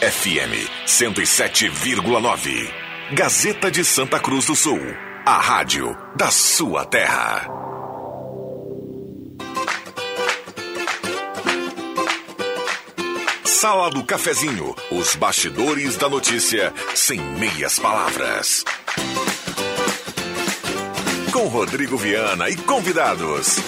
[0.00, 2.72] FM 107,9.
[3.12, 4.80] Gazeta de Santa Cruz do Sul.
[5.26, 7.46] A rádio da sua terra.
[13.44, 14.74] Sala do Cafezinho.
[14.90, 18.64] Os bastidores da notícia sem meias palavras.
[21.30, 23.58] Com Rodrigo Viana e convidados.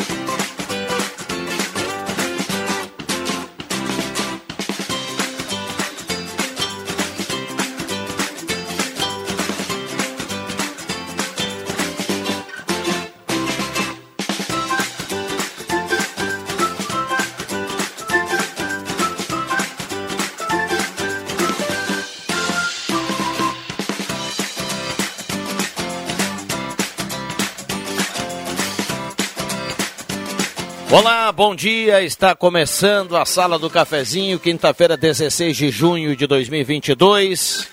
[31.45, 32.01] Bom dia.
[32.05, 37.69] Está começando a Sala do Cafezinho, quinta-feira, 16 de junho de 2022.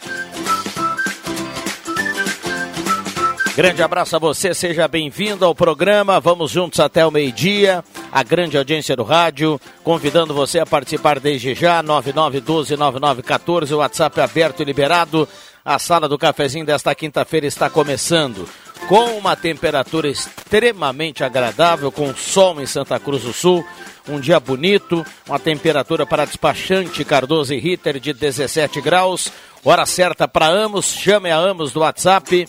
[3.55, 6.19] Grande abraço a você, seja bem-vindo ao programa.
[6.19, 7.83] Vamos juntos até o meio-dia.
[8.11, 11.83] A grande audiência do rádio, convidando você a participar desde já.
[11.83, 15.29] 99129914, o WhatsApp aberto e liberado.
[15.63, 18.47] A Sala do Cafezinho desta quinta-feira está começando
[18.87, 23.65] com uma temperatura extremamente agradável, com sol em Santa Cruz do Sul,
[24.07, 29.31] um dia bonito, uma temperatura para despachante Cardoso e Ritter de 17 graus.
[29.63, 32.47] Hora certa para Amos, chame a Amos do WhatsApp.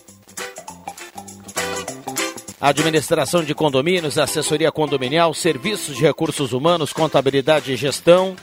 [2.61, 8.37] Administração de condomínios, assessoria condominial, serviços de recursos humanos, contabilidade e gestão.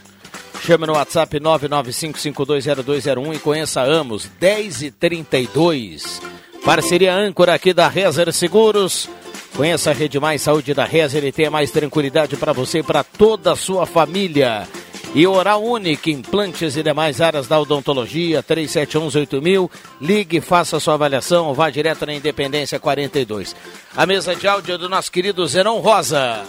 [0.62, 6.22] Chame no WhatsApp 995520201 e conheça Amos 10 e 32.
[6.66, 9.10] Parceria âncora aqui da Rezer Seguros.
[9.56, 13.04] Conheça a Rede Mais Saúde da Rezer e tenha mais tranquilidade para você e para
[13.04, 14.68] toda a sua família.
[15.16, 19.70] E Oral Unique, implantes e demais áreas da odontologia, 37118000.
[20.02, 23.56] Ligue, faça sua avaliação vá direto na Independência 42.
[23.96, 26.46] A mesa de áudio do nosso querido Zenon Rosa.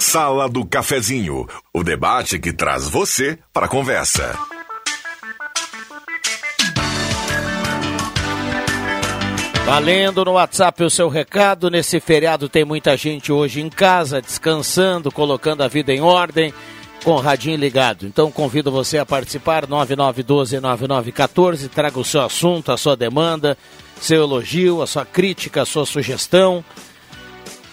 [0.00, 4.34] Sala do Cafezinho, o debate que traz você para a conversa.
[9.66, 11.70] Valendo no WhatsApp o seu recado.
[11.70, 16.54] Nesse feriado tem muita gente hoje em casa, descansando, colocando a vida em ordem,
[17.04, 18.06] com o radinho ligado.
[18.06, 21.68] Então convido você a participar, 9912-9914.
[21.68, 23.54] Traga o seu assunto, a sua demanda,
[24.00, 26.64] seu elogio, a sua crítica, a sua sugestão.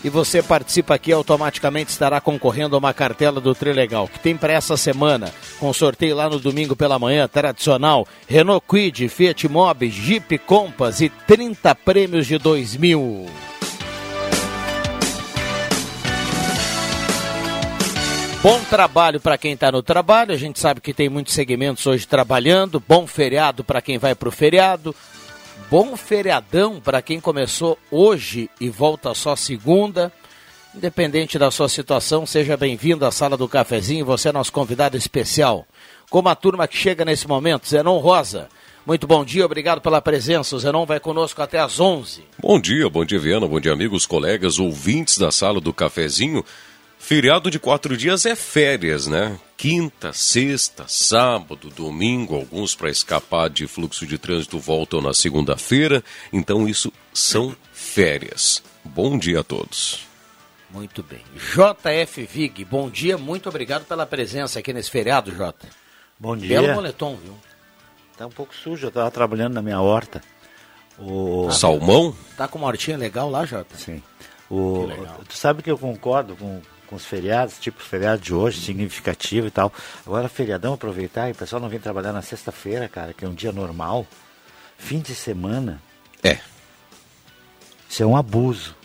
[0.04, 4.54] E você participa aqui automaticamente estará concorrendo a uma cartela do Trilegal, que tem para
[4.54, 10.38] essa semana, com sorteio lá no domingo pela manhã, tradicional, Renault Quid, Fiat Mobi, Jeep
[10.40, 13.26] Compass e 30 prêmios de 2000.
[18.44, 22.08] Bom trabalho para quem está no trabalho, a gente sabe que tem muitos segmentos hoje
[22.08, 24.96] trabalhando, bom feriado para quem vai para o feriado,
[25.70, 30.12] bom feriadão para quem começou hoje e volta só segunda.
[30.76, 35.66] Independente da sua situação, seja bem-vindo à Sala do Cafezinho, você é nosso convidado especial.
[36.10, 38.48] Como a turma que chega nesse momento, Zenon Rosa.
[38.86, 40.56] Muito bom dia, obrigado pela presença.
[40.56, 42.24] O Zenon vai conosco até às 11.
[42.40, 46.46] Bom dia, bom dia, Viana, bom dia, amigos, colegas, ouvintes da Sala do Cafezinho.
[46.98, 49.38] Feriado de quatro dias é férias, né?
[49.58, 56.04] Quinta, sexta, sábado, domingo, alguns para escapar de fluxo de trânsito voltam na segunda-feira.
[56.32, 58.62] Então, isso são férias.
[58.86, 60.06] Bom dia a todos.
[60.70, 61.24] Muito bem.
[61.34, 65.68] JF Vig, bom dia, muito obrigado pela presença aqui nesse feriado, Jota.
[66.20, 66.62] Bom dia.
[66.62, 67.36] Belo moletom, viu?
[68.16, 70.22] Tá um pouco sujo, eu tava trabalhando na minha horta.
[71.00, 71.50] O...
[71.50, 72.16] Salmão?
[72.38, 73.76] Tá com uma hortinha legal lá, Jota?
[73.76, 74.04] Sim.
[74.52, 74.88] O...
[75.28, 79.52] Tu sabe que eu concordo com, com os feriados, tipo feriado de hoje, significativo e
[79.52, 79.72] tal.
[80.06, 83.34] Agora, feriadão, aproveitar e o pessoal não vem trabalhar na sexta-feira, cara, que é um
[83.34, 84.08] dia normal.
[84.78, 85.82] Fim de semana.
[86.24, 86.40] É.
[87.90, 88.76] Isso é um abuso.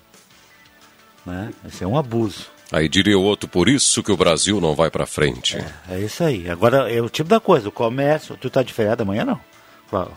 [1.25, 1.53] Né?
[1.65, 2.51] Isso é um abuso.
[2.73, 5.59] Aí diria o outro, por isso que o Brasil não vai para frente.
[5.59, 6.49] É, é, isso aí.
[6.49, 8.37] Agora, é o tipo da coisa, o comércio.
[8.39, 9.41] Tu tá de feriado amanhã, não?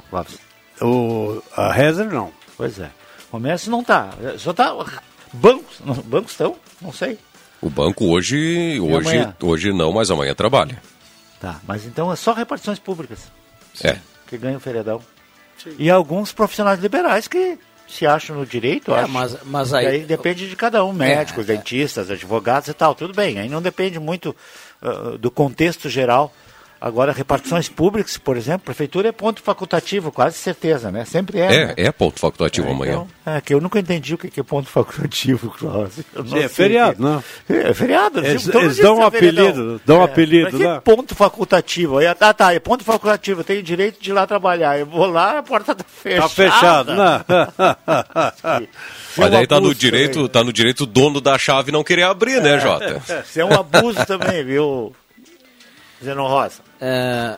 [0.09, 0.39] Clóvis?
[0.81, 2.31] O, a Rezer, não.
[2.55, 2.89] Pois é.
[3.27, 4.11] O comércio não tá.
[4.37, 4.73] Só tá.
[5.33, 6.55] Bancos, bancos estão?
[6.81, 7.19] Não sei.
[7.61, 9.35] O banco hoje, hoje, amanhã?
[9.41, 10.81] hoje não, mas amanhã trabalha.
[11.39, 13.31] Tá, mas então é só repartições públicas
[13.83, 13.97] É.
[14.27, 15.01] que ganham feriadão.
[15.79, 17.57] E alguns profissionais liberais que
[17.87, 19.11] se acham no direito, É, acho.
[19.11, 19.85] mas, mas aí.
[19.87, 21.55] aí depende de cada um, médicos, é.
[21.55, 23.39] dentistas, advogados e tal, tudo bem.
[23.39, 24.35] Aí não depende muito
[24.81, 26.33] ah, do contexto geral
[26.79, 31.03] Agora, repartições públicas, por exemplo, prefeitura é ponto facultativo, quase certeza, né?
[31.05, 31.45] Sempre é.
[31.55, 31.73] É, né?
[31.77, 32.91] é ponto facultativo É, amanhã.
[33.23, 36.05] então, é, que eu nunca entendi o que é ponto facultativo, Cláudio.
[36.13, 37.23] Eu não Sim, é feriado, que- não?
[37.49, 38.19] É, é feriado.
[38.25, 40.81] Eles- todo eles dão um é apelido, dão um apelido pra que lá.
[40.81, 41.97] ponto facultativo?
[41.97, 44.77] Aí, ah, tá, é ponto facultativo, eu tenho direito de ir lá trabalhar.
[44.77, 46.21] Eu vou lá, a porta tá fechada.
[46.21, 47.25] Tá fechado, né?
[48.61, 48.67] É
[49.17, 52.03] Mas daí tá no direito, também, tá no direito o dono da chave não querer
[52.03, 52.95] abrir, né, Jota?
[53.07, 53.23] né?
[53.27, 54.93] Isso é um abuso também, viu?
[56.05, 56.61] Zenon Rosa.
[56.79, 57.37] É,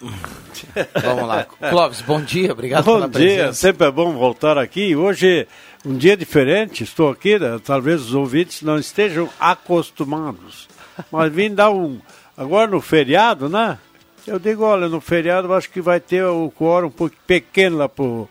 [1.02, 1.46] Vamos lá.
[1.70, 3.52] Clóvis, bom dia, obrigado Bom pela dia, presença.
[3.54, 4.94] sempre é bom voltar aqui.
[4.94, 5.46] Hoje,
[5.84, 7.58] um dia diferente, estou aqui, né?
[7.64, 10.68] talvez os ouvintes não estejam acostumados.
[11.10, 11.98] Mas vim dar um.
[12.36, 13.78] Agora no feriado, né?
[14.26, 17.76] Eu digo, olha, no feriado eu acho que vai ter o quórum um pouco pequeno
[17.78, 18.28] lá pro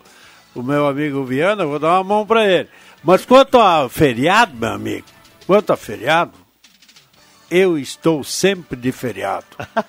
[0.55, 2.69] o meu amigo Viana, eu vou dar uma mão para ele.
[3.03, 5.07] Mas quanto a feriado, meu amigo,
[5.47, 6.31] quanto a feriado,
[7.55, 9.45] eu estou sempre de feriado.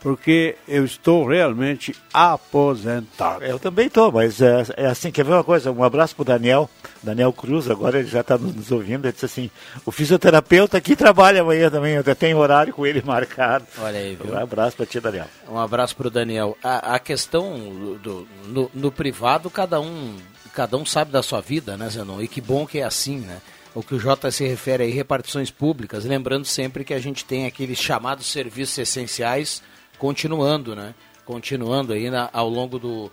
[0.00, 3.44] Porque eu estou realmente aposentado.
[3.44, 5.72] Eu também tô, mas é, é assim, quer ver uma coisa?
[5.72, 6.70] Um abraço pro Daniel,
[7.02, 9.50] Daniel Cruz, agora ele já está nos ouvindo, ele disse assim,
[9.84, 13.66] o fisioterapeuta aqui trabalha amanhã também, eu até tenho horário com ele marcado.
[13.80, 14.34] Olha aí, viu?
[14.34, 15.26] Um abraço para ti, Daniel.
[15.48, 16.56] Um abraço para o Daniel.
[16.62, 20.16] A, a questão do, do- no, no privado, cada um,
[20.54, 22.22] cada um sabe da sua vida, né, Zenon?
[22.22, 23.38] E que bom que é assim, né?
[23.78, 27.46] O que o Jota se refere aí, repartições públicas, lembrando sempre que a gente tem
[27.46, 29.62] aqueles chamados serviços essenciais
[29.98, 30.96] continuando, né?
[31.24, 33.08] Continuando aí na- ao longo do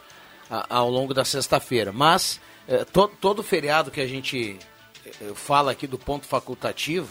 [0.50, 1.92] a- ao longo da sexta-feira.
[1.92, 4.58] Mas eh, to- todo feriado que a gente
[5.06, 7.10] eh, fala aqui do ponto facultativo,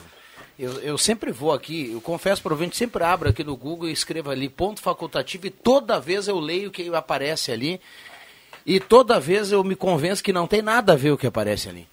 [0.59, 3.93] eu, eu sempre vou aqui, eu confesso para o sempre abro aqui no Google e
[3.93, 7.81] escrevo ali ponto facultativo e toda vez eu leio o que aparece ali
[8.67, 11.69] e toda vez eu me convenço que não tem nada a ver o que aparece
[11.69, 11.87] ali.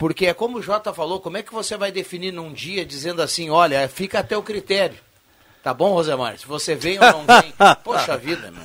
[0.00, 3.20] Porque é como o Jota falou, como é que você vai definir num dia dizendo
[3.20, 4.96] assim, olha, fica até o critério.
[5.62, 6.38] Tá bom, Rosemar?
[6.38, 7.52] Se você vem ou não vem.
[7.84, 8.62] Poxa vida, não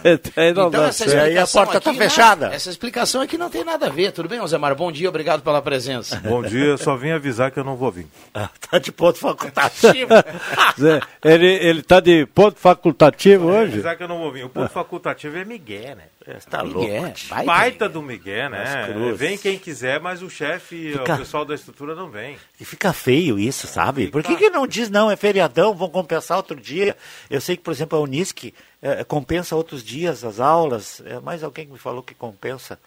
[0.49, 1.13] Então dá essa certo.
[1.13, 2.47] E aí a explicação porta tá aqui, né, fechada.
[2.53, 4.13] Essa explicação aqui não tem nada a ver.
[4.13, 4.73] Tudo bem, Rosemar?
[4.75, 6.21] Bom dia, obrigado pela presença.
[6.23, 8.07] Bom dia, eu só vim avisar que eu não vou vir.
[8.71, 10.11] tá de ponto facultativo.
[10.79, 13.73] Zé, Ele, ele tá de ponto facultativo hoje?
[13.73, 14.45] Avisar que eu não vou vir.
[14.45, 16.03] O ponto facultativo é Miguel, né?
[16.25, 16.79] Você tá louco.
[16.81, 17.13] Miguel,
[17.45, 17.89] Baita Miguel.
[17.89, 18.87] do Miguel, né?
[19.15, 22.35] Vem quem quiser, mas o chefe, Fica- o pessoal da estrutura não vem.
[22.59, 24.07] E fica feio isso, sabe?
[24.07, 26.97] Por que, que não diz, não, é feriadão, vão compensar outro dia?
[27.29, 30.99] Eu sei que, por exemplo, a Unisc eh, compensa outros dias as aulas.
[31.05, 32.79] É, mais alguém que me falou que compensa.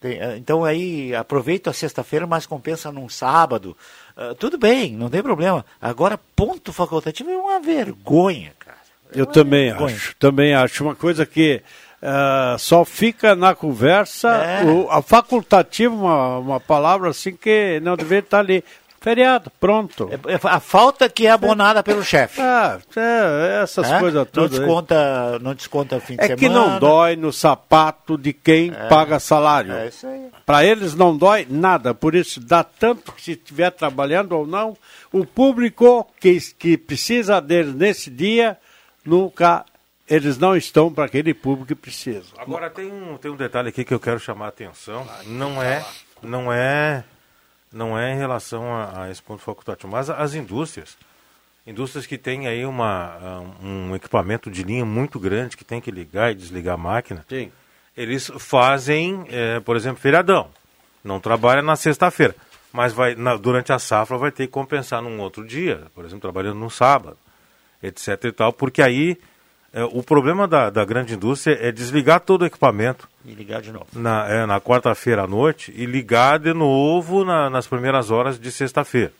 [0.00, 3.76] Tem, eh, então aí aproveita a sexta-feira, mas compensa num sábado.
[4.16, 5.66] Ah, tudo bem, não tem problema.
[5.82, 8.76] Agora, ponto facultativo é uma vergonha, cara.
[9.14, 9.94] É Eu também vergonha.
[9.94, 10.16] acho.
[10.16, 10.82] Também acho.
[10.82, 11.62] Uma coisa que
[12.08, 14.28] ah, só fica na conversa.
[14.28, 14.64] É.
[14.64, 18.62] O, a facultativo, uma, uma palavra assim que não deveria estar ali.
[18.98, 20.08] Feriado, pronto.
[20.10, 22.40] É- é a falta que é abonada pelo chefe.
[22.40, 24.00] Ah, é, essas É?
[24.00, 24.52] coisas não todas.
[24.54, 24.58] aí.
[24.58, 26.36] desconta, não desconta fim de É semana.
[26.40, 29.74] que não dói no sapato de quem paga salário.
[29.74, 30.28] É isso aí.
[30.44, 34.76] Para eles não dói nada, por isso dá tanto que se estiver trabalhando ou não,
[35.12, 38.56] o público que, que precisa deles nesse dia,
[39.04, 39.64] nunca
[40.08, 42.26] eles não estão para aquele público que precisa.
[42.38, 45.06] Agora tem um, tem um detalhe aqui que eu quero chamar a atenção.
[45.26, 45.84] Não é,
[46.22, 47.04] não é,
[47.72, 50.96] não é em relação a, a esse ponto facultativo, mas as indústrias.
[51.66, 56.30] Indústrias que têm aí uma, um equipamento de linha muito grande que tem que ligar
[56.30, 57.24] e desligar a máquina.
[57.28, 57.50] Sim.
[57.96, 60.48] eles fazem, eh, por exemplo, feriadão.
[61.02, 62.36] Não trabalha na sexta-feira,
[62.72, 66.20] mas vai na- durante a safra vai ter que compensar num outro dia, por exemplo,
[66.20, 67.16] trabalhando no sábado,
[67.82, 69.16] etc e tal, porque aí
[69.76, 73.70] eh, o problema da, da grande indústria é desligar todo o equipamento E ligar de
[73.70, 73.86] novo.
[73.92, 78.50] na, eh, na quarta-feira à noite e ligar de novo na- nas primeiras horas de
[78.50, 79.12] sexta-feira.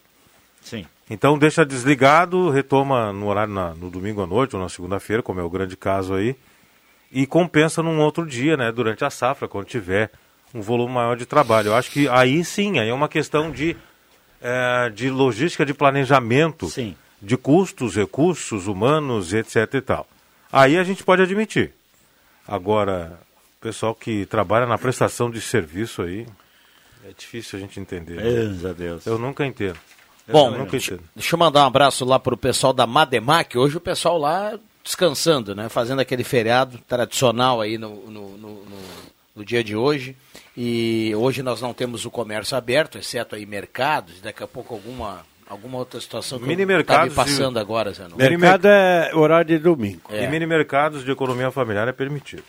[0.62, 0.84] Sim.
[1.08, 5.38] Então deixa desligado, retoma no horário na- no domingo à noite ou na segunda-feira, como
[5.38, 6.34] é o grande caso aí,
[7.12, 10.10] e compensa num outro dia, né, durante a safra, quando tiver
[10.54, 11.68] um volume maior de trabalho.
[11.68, 13.76] Eu acho que aí sim, aí é uma questão de,
[14.42, 16.96] eh, de logística, de planejamento, Sim.
[17.22, 20.06] de custos, recursos humanos, etc e tal.
[20.52, 21.72] Aí a gente pode admitir.
[22.46, 23.18] Agora,
[23.58, 26.26] o pessoal que trabalha na prestação de serviço aí,
[27.04, 28.14] é difícil a gente entender.
[28.16, 28.22] né?
[28.22, 29.06] Deus a Deus.
[29.06, 29.78] Eu nunca entendo.
[30.28, 31.08] Bom, eu nunca deixa, entendo.
[31.14, 33.56] deixa eu mandar um abraço lá pro pessoal da Mademac.
[33.56, 35.68] Hoje o pessoal lá descansando, né?
[35.68, 40.16] Fazendo aquele feriado tradicional aí no, no, no- no- no dia de hoje.
[40.56, 45.24] E hoje nós não temos o comércio aberto, exceto aí mercados, daqui a pouco alguma,
[45.48, 48.06] alguma outra situação que Mini mercados passando agora, Zé.
[48.08, 48.16] Não.
[48.16, 50.02] Mercado é horário de domingo.
[50.10, 50.24] É.
[50.24, 52.42] E mini mercados de economia familiar é permitido.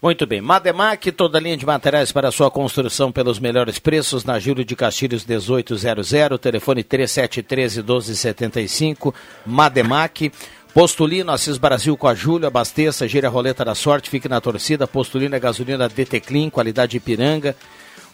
[0.00, 0.40] Muito bem.
[0.40, 5.26] Mademac, toda linha de materiais para sua construção pelos melhores preços na Júlio de Castilhos
[5.26, 9.14] 1800, telefone 3713 1275.
[9.44, 10.32] Mademac.
[10.72, 14.86] Postulino, Assis Brasil com a Júlia, abasteça, gira a roleta da sorte, fique na torcida.
[14.86, 17.56] Postulino é gasolina DT Clean, qualidade Ipiranga.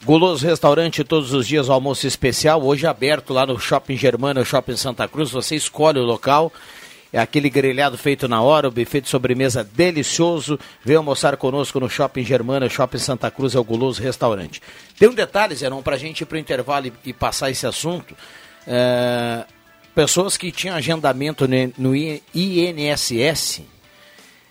[0.04, 5.08] Guloso Restaurante, todos os dias almoço especial, hoje aberto lá no Shopping Germana, Shopping Santa
[5.08, 5.30] Cruz.
[5.30, 6.52] Você escolhe o local.
[7.10, 10.58] É aquele grelhado feito na hora, o buffet de sobremesa delicioso.
[10.84, 14.60] Vem almoçar conosco no Shopping Germana, Shopping Santa Cruz, é o Guloso Restaurante.
[14.98, 17.66] Tem um detalhe, Zenon, para a gente ir para o intervalo e, e, passar esse
[17.66, 18.14] assunto.
[18.66, 19.46] É,
[19.94, 23.62] pessoas que tinham agendamento no INSS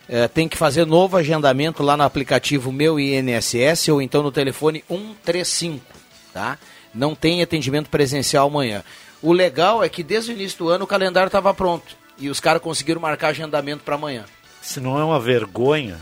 [0.07, 4.83] é, tem que fazer novo agendamento lá no aplicativo Meu INSS ou então no telefone
[4.87, 5.83] 135,
[6.33, 6.57] tá?
[6.93, 8.83] Não tem atendimento presencial amanhã.
[9.21, 12.39] O legal é que desde o início do ano o calendário estava pronto e os
[12.39, 14.25] caras conseguiram marcar agendamento para amanhã.
[14.61, 15.99] Se não é uma vergonha,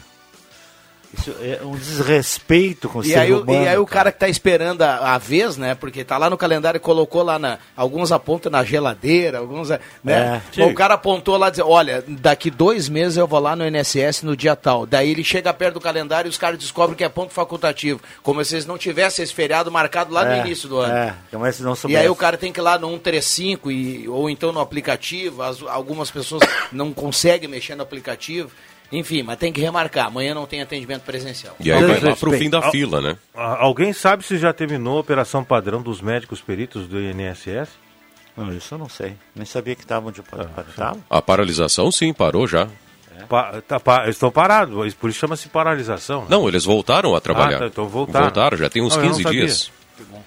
[1.17, 3.63] isso é um desrespeito com o e ser aí, humano.
[3.63, 5.75] E aí o cara que está esperando a, a, vez, né?
[5.75, 7.59] Porque tá lá no calendário e colocou lá na.
[7.75, 9.69] Alguns apontam na geladeira, alguns.
[9.69, 10.41] Né?
[10.57, 14.23] É, o cara apontou lá dizer, olha, daqui dois meses eu vou lá no INSS
[14.23, 14.85] no dia tal.
[14.85, 17.99] Daí ele chega perto do calendário e os caras descobrem que é ponto facultativo.
[18.23, 20.93] Como se eles não tivessem esse feriado marcado lá é, no início do ano.
[20.93, 21.99] É, como se não soubesse.
[21.99, 25.43] E aí o cara tem que ir lá no 135 e, ou então no aplicativo.
[25.43, 26.41] As, algumas pessoas
[26.71, 28.49] não conseguem mexer no aplicativo.
[28.91, 30.07] Enfim, mas tem que remarcar.
[30.07, 31.55] Amanhã não tem atendimento presencial.
[31.59, 33.17] E aí vai lá para o fim da Al fila, né?
[33.33, 37.69] Alguém sabe se já terminou a operação padrão dos médicos peritos do INSS?
[38.35, 39.15] Não, isso eu não sei.
[39.35, 40.21] Nem sabia que estavam de
[40.77, 42.67] ah, A paralisação sim, parou já.
[43.17, 43.23] É.
[43.25, 46.21] Pa, tá, pa, estão parados, por isso chama-se paralisação.
[46.21, 46.27] Né?
[46.29, 47.57] Não, eles voltaram a trabalhar.
[47.57, 48.25] Ah, tá, então voltaram.
[48.25, 49.71] Voltaram, já tem uns não, 15 dias.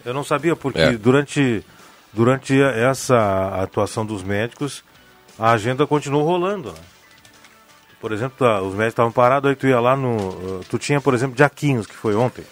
[0.05, 0.93] Eu não sabia, porque é.
[0.93, 1.65] durante,
[2.13, 4.85] durante essa atuação dos médicos,
[5.39, 6.73] a agenda continuou rolando.
[6.73, 6.79] Né?
[8.05, 10.61] Por exemplo, tá, os médicos estavam parados, aí tu ia lá no.
[10.69, 12.45] Tu tinha, por exemplo, 15, que foi ontem.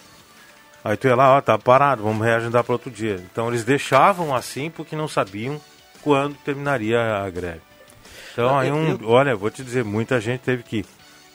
[0.83, 3.23] Aí tu ia lá, ó, tá parado, vamos reagendar para outro dia.
[3.31, 5.61] Então eles deixavam assim porque não sabiam
[6.01, 7.61] quando terminaria a greve.
[8.33, 10.87] Então aí um, olha, vou te dizer, muita gente teve que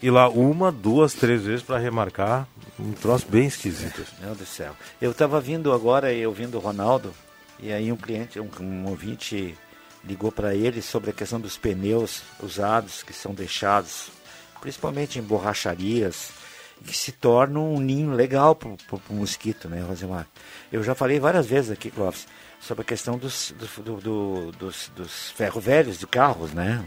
[0.02, 2.48] ir lá uma, duas, três vezes para remarcar.
[2.80, 4.04] Um troço bem esquisito.
[4.20, 4.76] Meu Deus do céu.
[5.00, 7.14] Eu estava vindo agora e ouvindo o Ronaldo,
[7.60, 9.56] e aí um cliente, um, um ouvinte
[10.08, 14.10] ligou para ele sobre a questão dos pneus usados que são deixados,
[14.62, 16.32] principalmente em borracharias,
[16.84, 20.28] que se tornam um ninho legal para o mosquito, né, Rosemar?
[20.72, 22.26] Eu já falei várias vezes aqui, Clóvis,
[22.60, 26.84] sobre a questão dos, do, do, dos, dos ferro velhos de carros, né?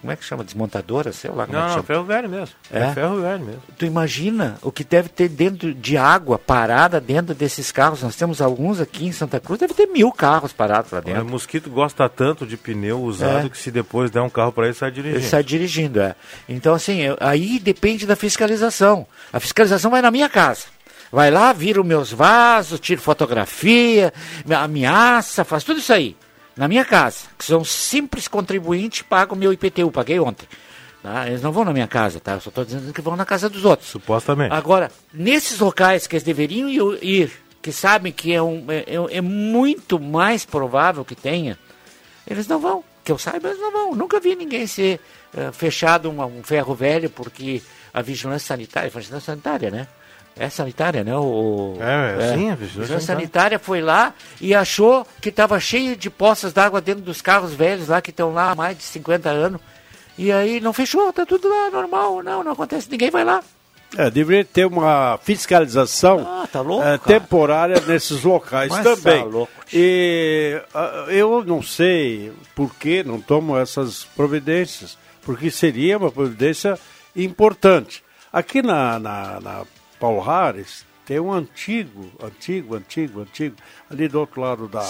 [0.00, 0.44] Como é que chama?
[0.44, 1.12] Desmontadora?
[1.12, 1.82] Sei lá como não, é que chama.
[1.84, 2.54] ferro velho mesmo.
[2.70, 2.80] É?
[2.80, 2.92] é?
[2.92, 3.62] ferro velho mesmo.
[3.78, 8.02] Tu imagina o que deve ter dentro de água parada dentro desses carros.
[8.02, 11.22] Nós temos alguns aqui em Santa Cruz, deve ter mil carros parados lá dentro.
[11.22, 13.48] O mosquito gosta tanto de pneu usado é.
[13.48, 15.18] que se depois der um carro para ele, sai dirigindo.
[15.18, 16.14] Ele sai dirigindo, é.
[16.48, 19.06] Então, assim, aí depende da fiscalização.
[19.32, 20.73] A fiscalização vai na minha casa.
[21.14, 24.12] Vai lá, vira os meus vasos, tira fotografia,
[24.50, 26.16] ameaça, faz tudo isso aí.
[26.56, 30.48] Na minha casa, que são simples contribuintes, pagam o meu IPTU, paguei ontem.
[31.00, 31.28] Tá?
[31.28, 32.32] Eles não vão na minha casa, tá?
[32.32, 33.90] Eu só estou dizendo que vão na casa dos outros.
[33.90, 34.52] Supostamente.
[34.52, 36.68] Agora, nesses locais que eles deveriam
[37.00, 37.30] ir,
[37.62, 41.56] que sabem que é, um, é, é, é muito mais provável que tenha,
[42.26, 42.82] eles não vão.
[43.04, 43.94] Que eu saiba, eles não vão.
[43.94, 44.98] Nunca vi ninguém ser
[45.32, 49.86] uh, fechado um, um ferro velho porque a vigilância sanitária, a vigilância sanitária, né?
[50.36, 51.16] É sanitária, né?
[51.16, 56.10] O, é, é, sim, a vigilância sanitária foi lá e achou que estava cheio de
[56.10, 59.60] poças d'água dentro dos carros velhos lá que estão lá há mais de 50 anos.
[60.18, 63.42] E aí não fechou, tá tudo lá normal, não, não acontece, ninguém vai lá.
[63.96, 69.22] É, deveria ter uma fiscalização ah, tá louco, é, temporária nesses locais Mas também.
[69.22, 69.52] Tá louco.
[69.72, 76.76] E uh, eu não sei por que não tomam essas providências, porque seria uma providência
[77.14, 78.02] importante.
[78.32, 79.64] Aqui na, na, na
[79.98, 83.56] Paulo Harris, tem um antigo, antigo, antigo, antigo,
[83.90, 84.82] ali do outro lado da,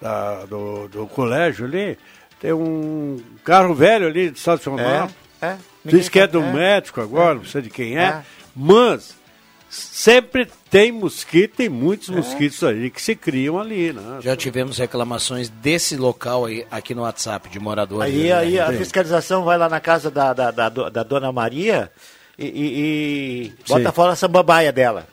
[0.00, 1.98] da do, do, colégio ali,
[2.40, 5.12] tem um carro velho ali estacionado.
[5.40, 5.56] É, é.
[5.84, 6.52] Diz que é do é.
[6.52, 7.34] médico agora, é.
[7.38, 8.22] não sei de quem é, é.
[8.56, 9.14] mas
[9.68, 12.12] sempre tem mosquito, tem muitos é.
[12.12, 14.18] mosquitos ali que se criam ali, né?
[14.20, 18.12] Já tivemos reclamações desse local aí, aqui no WhatsApp, de moradores.
[18.12, 18.32] Aí, né?
[18.32, 21.90] aí a fiscalização vai lá na casa da, da, da, da dona Maria
[22.40, 25.06] e, e, e bota fora essa babaia dela.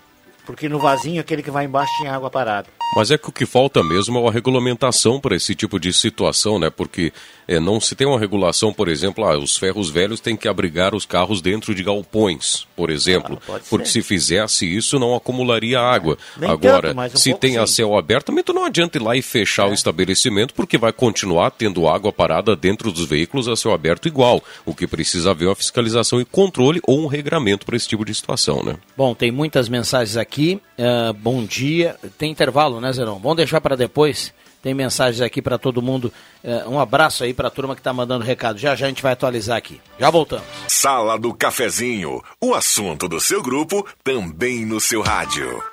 [0.48, 2.70] Porque no vasinho, aquele que vai embaixo tinha água parada.
[2.96, 6.58] Mas é que o que falta mesmo é a regulamentação para esse tipo de situação,
[6.58, 6.70] né?
[6.70, 7.12] Porque
[7.46, 10.96] é, não se tem uma regulação, por exemplo, ah, os ferros velhos têm que abrigar
[10.96, 13.38] os carros dentro de galpões, por exemplo.
[13.50, 13.92] Ah, porque ser.
[13.92, 16.18] se fizesse isso, não acumularia água.
[16.42, 19.18] É, Agora, tanto, um se tem a céu aberto, também tu não adianta ir lá
[19.18, 19.72] e fechar é.
[19.72, 24.42] o estabelecimento, porque vai continuar tendo água parada dentro dos veículos a céu aberto igual.
[24.66, 28.06] O que precisa haver é uma fiscalização e controle ou um regramento para esse tipo
[28.06, 28.78] de situação, né?
[28.96, 30.37] Bom, tem muitas mensagens aqui.
[30.46, 31.96] Uh, bom dia.
[32.18, 33.20] Tem intervalo, né, Zerão?
[33.20, 34.34] Vamos deixar para depois.
[34.62, 36.12] Tem mensagens aqui para todo mundo.
[36.44, 38.58] Uh, um abraço aí para a turma que está mandando recado.
[38.58, 39.80] Já já a gente vai atualizar aqui.
[40.00, 40.46] Já voltamos.
[40.68, 42.22] Sala do Cafezinho.
[42.42, 45.64] O assunto do seu grupo também no seu rádio.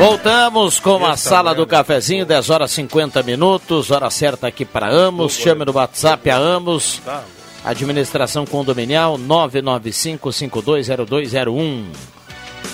[0.00, 5.34] Voltamos com a sala do cafezinho, 10 horas 50 minutos, hora certa aqui para Amos.
[5.34, 7.02] Chame no WhatsApp a Amos.
[7.62, 11.84] Administração condominial 995520201.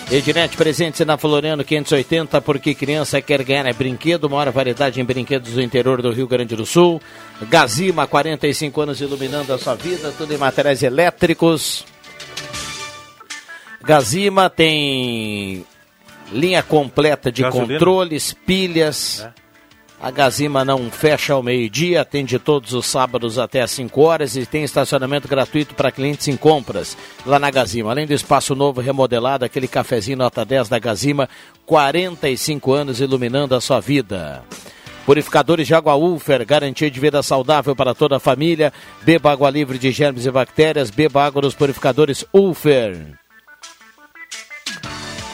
[0.09, 5.51] Ednet presente na Floriano 580, porque criança quer ganhar é brinquedo, maior variedade em brinquedos
[5.51, 7.03] do interior do Rio Grande do Sul.
[7.49, 11.85] Gazima, 45 anos iluminando a sua vida, tudo em materiais elétricos.
[13.83, 15.67] Gazima tem
[16.33, 17.75] linha completa de Gasolina.
[17.75, 19.21] controles, pilhas.
[19.43, 19.47] É.
[19.99, 24.45] A Gazima não fecha ao meio-dia, atende todos os sábados até às 5 horas e
[24.45, 27.91] tem estacionamento gratuito para clientes em compras lá na Gazima.
[27.91, 31.29] Além do espaço novo remodelado, aquele cafezinho nota 10 da Gazima,
[31.65, 34.45] 45 anos iluminando a sua vida.
[35.07, 38.73] Purificadores de água Ulfer, garantia de vida saudável para toda a família.
[39.03, 43.17] Beba água livre de germes e bactérias, beba água nos purificadores Ulfer.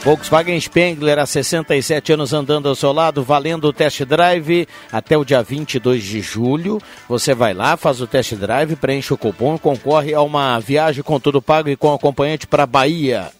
[0.04, 5.25] Volkswagen Spengler, há 67 anos andando ao seu lado, valendo o test drive até o
[5.25, 6.80] dia 22 de julho.
[7.09, 11.21] Você vai lá, faz o test drive, preenche o cupom, concorre a uma viagem com
[11.21, 13.30] tudo pago e com acompanhante para Bahia.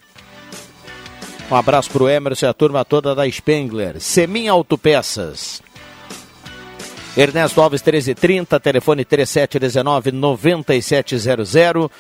[1.51, 4.01] Um abraço para o Emerson e a turma toda da Spengler.
[4.01, 5.61] Semin Autopeças.
[7.17, 11.91] Ernesto Alves 1330, telefone 3719 9700.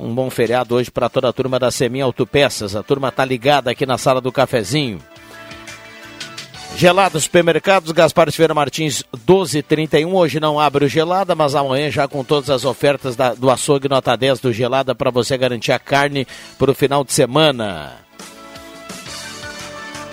[0.00, 2.74] Um bom feriado hoje para toda a turma da Semin Autopeças.
[2.74, 4.98] A turma tá ligada aqui na sala do cafezinho.
[6.74, 10.14] Gelada Supermercados, Gaspar Silveira Martins 1231.
[10.14, 13.90] Hoje não abre o Gelada, mas amanhã já com todas as ofertas da, do açougue
[13.90, 16.26] nota 10 do Gelada para você garantir a carne
[16.58, 17.92] para o final de semana.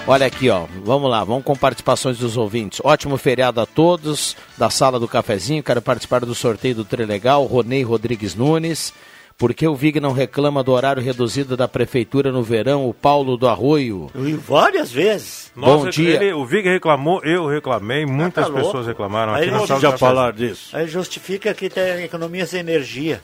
[0.06, 0.65] Olha aqui, ó.
[0.84, 2.82] Vamos lá, vamos com participações dos ouvintes.
[2.84, 5.63] Ótimo feriado a todos da sala do cafezinho.
[5.63, 7.45] Quero participar do sorteio do Trilegal.
[7.45, 8.93] Ronei Rodrigues Nunes.
[9.38, 12.89] Por que o Vig não reclama do horário reduzido da prefeitura no verão?
[12.89, 14.10] O Paulo do Arroio.
[14.15, 15.52] E várias vezes.
[15.56, 16.15] Bom Nossa, dia.
[16.15, 19.36] Ele, o Vig reclamou, eu reclamei, muitas ah, tá pessoas reclamaram.
[19.36, 20.76] Aí aqui não já falar disso.
[20.76, 23.21] Aí justifica que tem economias de energia.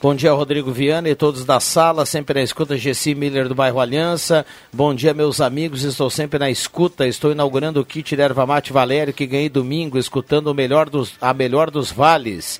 [0.00, 3.80] Bom dia, Rodrigo Viana e todos da sala, sempre na escuta, Gessi Miller do bairro
[3.80, 4.46] Aliança.
[4.72, 7.06] Bom dia, meus amigos, estou sempre na escuta.
[7.06, 11.12] Estou inaugurando o kit de erva mate Valério que ganhei domingo, escutando o melhor dos,
[11.20, 12.58] a melhor dos vales.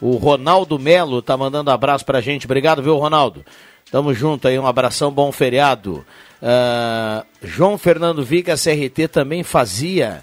[0.00, 2.46] O Ronaldo Melo tá mandando abraço pra gente.
[2.46, 3.44] Obrigado, viu, Ronaldo?
[3.90, 6.04] Tamo junto aí, um abração, bom feriado.
[6.42, 10.22] Uh, João Fernando Viga, CRT, também fazia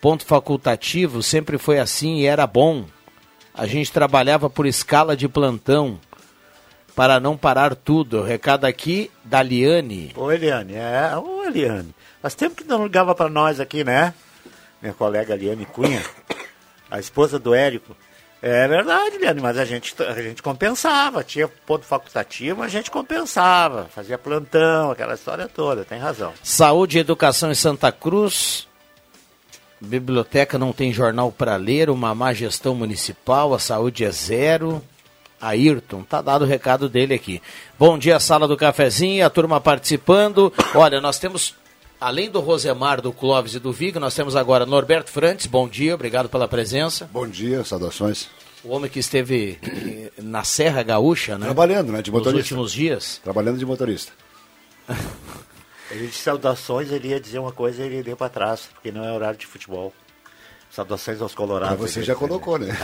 [0.00, 2.84] ponto facultativo, sempre foi assim e era bom.
[3.54, 5.98] A gente trabalhava por escala de plantão
[6.94, 8.22] para não parar tudo.
[8.22, 10.12] Recado aqui da Liane.
[10.16, 11.94] Ô, Eliane, é, ô, Eliane.
[12.22, 14.14] Faz tempo que não ligava para nós aqui, né?
[14.80, 16.02] Minha colega Liane Cunha,
[16.90, 17.96] a esposa do Érico.
[18.42, 23.86] É verdade, Leandro, mas a gente, a gente compensava, tinha ponto facultativo, a gente compensava,
[23.94, 26.32] fazia plantão, aquela história toda, tem razão.
[26.42, 28.66] Saúde e Educação em Santa Cruz,
[29.78, 34.82] biblioteca não tem jornal para ler, uma má gestão municipal, a saúde é zero.
[35.42, 37.40] Ayrton, tá dado o recado dele aqui.
[37.78, 40.52] Bom dia, sala do cafezinho, a turma participando.
[40.74, 41.54] Olha, nós temos
[42.00, 45.46] Além do Rosemar, do Clóvis e do Vig, nós temos agora Norberto Frantes.
[45.46, 47.10] Bom dia, obrigado pela presença.
[47.12, 48.30] Bom dia, saudações.
[48.64, 51.44] O homem que esteve eh, na Serra Gaúcha, né?
[51.44, 52.00] Trabalhando, né?
[52.00, 52.38] De motorista.
[52.38, 53.20] Nos últimos dias.
[53.22, 54.12] Trabalhando de motorista.
[55.90, 59.04] Ele de saudações, ele ia dizer uma coisa e ele deu para trás, porque não
[59.04, 59.92] é horário de futebol.
[60.70, 61.78] Saudações aos colorados.
[61.78, 62.74] Mas você já colocou, né?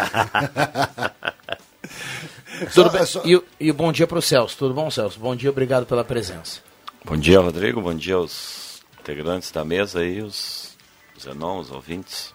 [2.74, 3.07] Tudo bem.
[3.07, 3.22] Só...
[3.24, 4.59] E, e bom dia para o Celso.
[4.59, 5.18] Tudo bom, Celso?
[5.18, 6.61] Bom dia, obrigado pela presença.
[7.02, 7.81] Bom dia, Rodrigo.
[7.81, 8.65] Bom dia aos
[9.07, 10.77] integrantes da mesa aí, os
[11.21, 12.35] Zenon, os ouvintes.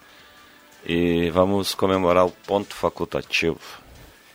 [0.85, 3.59] E vamos comemorar o ponto facultativo.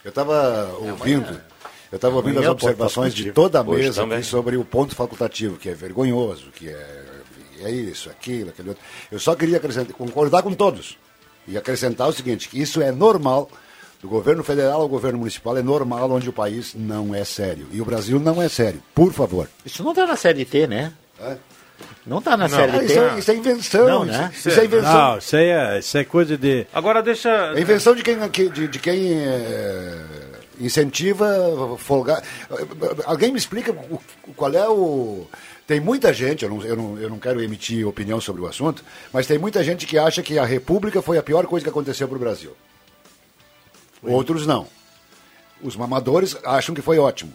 [0.05, 1.41] Eu estava ouvindo,
[1.91, 5.57] eu estava ouvindo as é observações de toda a mesa aqui sobre o ponto facultativo,
[5.57, 7.05] que é vergonhoso, que é,
[7.63, 8.85] é isso, aquilo, aquele outro.
[9.11, 10.97] Eu só queria acrescentar, concordar com todos
[11.49, 13.51] e acrescentar o seguinte, que isso é normal
[14.01, 17.67] do governo federal ao governo municipal é normal onde o país não é sério.
[17.73, 18.81] E o Brasil não é sério.
[18.95, 19.49] Por favor.
[19.65, 20.93] Isso não está na CLT, né?
[21.19, 21.37] É?
[22.07, 22.77] Não está na CLT.
[22.77, 23.87] Ah, isso, é, isso, é, invenção.
[23.87, 24.31] Não, né?
[24.33, 24.93] Isso, isso é invenção.
[24.93, 26.67] Não, isso, aí é, isso é coisa de.
[26.73, 27.53] Agora deixa.
[27.55, 30.03] É invenção de quem, de, de quem é,
[30.61, 32.23] incentiva folgar.
[33.05, 33.75] Alguém me explica
[34.37, 35.27] qual é o.
[35.67, 38.85] Tem muita gente, eu não, eu, não, eu não quero emitir opinião sobre o assunto,
[39.13, 42.07] mas tem muita gente que acha que a República foi a pior coisa que aconteceu
[42.07, 42.57] para o Brasil.
[44.01, 44.13] Foi.
[44.13, 44.69] Outros não.
[45.61, 47.35] Os mamadores acham que foi ótimo.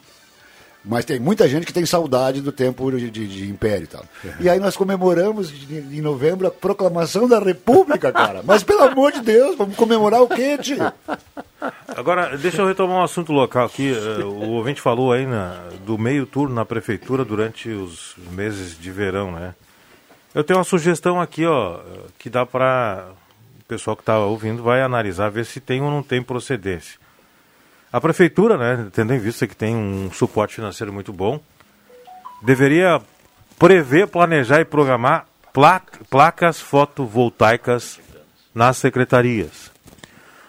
[0.83, 4.03] Mas tem muita gente que tem saudade do tempo de, de, de império e tal.
[4.39, 8.41] E aí nós comemoramos em novembro a proclamação da República, cara.
[8.43, 10.91] Mas pelo amor de Deus, vamos comemorar o quê, tio?
[11.95, 13.93] Agora, deixa eu retomar um assunto local aqui.
[13.93, 18.91] Eh, o ouvinte falou aí na, do meio turno na prefeitura durante os meses de
[18.91, 19.53] verão, né?
[20.33, 21.79] Eu tenho uma sugestão aqui, ó,
[22.17, 23.09] que dá para
[23.59, 26.99] o pessoal que está ouvindo vai analisar, ver se tem ou não tem procedência.
[27.91, 31.41] A prefeitura, né, tendo em vista que tem um suporte financeiro muito bom,
[32.41, 33.01] deveria
[33.59, 35.25] prever, planejar e programar
[36.09, 37.99] placas fotovoltaicas
[38.55, 39.71] nas secretarias.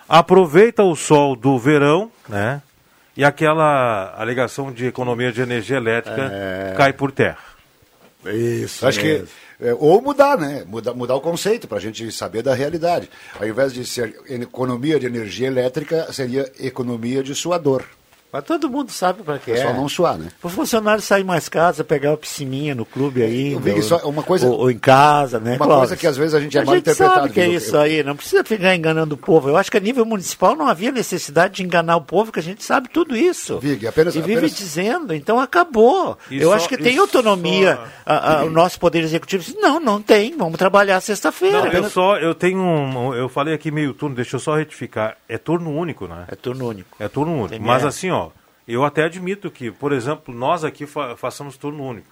[0.09, 2.63] Aproveita o sol do verão, né?
[3.17, 6.75] E aquela alegação de economia de energia elétrica é...
[6.77, 7.39] cai por terra.
[8.25, 8.87] Isso.
[8.87, 9.27] Acho mesmo.
[9.27, 10.65] que é, ou mudar, né?
[10.67, 13.09] Mudar, mudar o conceito para a gente saber da realidade.
[13.39, 17.85] Ao invés de ser economia de energia elétrica, seria economia de suador.
[18.33, 19.57] Mas todo mundo sabe para que é.
[19.57, 20.29] Só não suar, né?
[20.41, 23.55] Para o funcionário sair mais casa, pegar uma piscininha no clube aí.
[23.57, 25.57] Vig, ou, só uma coisa, ou, ou, em casa, né?
[25.57, 27.21] Uma coisa que às vezes a gente é a mal gente interpretado.
[27.21, 29.51] sabe que é isso aí, não precisa ficar enganando o povo.
[29.51, 32.43] Eu acho que a nível municipal não havia necessidade de enganar o povo, que a
[32.43, 33.59] gente sabe tudo isso.
[33.59, 34.57] Vig, apenas, e vive apenas...
[34.57, 36.17] dizendo, então acabou.
[36.31, 39.45] Eu só, acho que tem autonomia a, a, o nosso Poder Executivo.
[39.61, 41.69] Não, não tem, vamos trabalhar sexta-feira.
[41.69, 45.37] eu só, eu tenho um, eu falei aqui meio turno, deixa eu só retificar, é
[45.37, 46.25] turno único, né?
[46.29, 46.97] É turno único.
[46.99, 48.22] É turno único, tem mas assim, ó,
[48.67, 52.09] eu até admito que, por exemplo, nós aqui fa façamos turno único.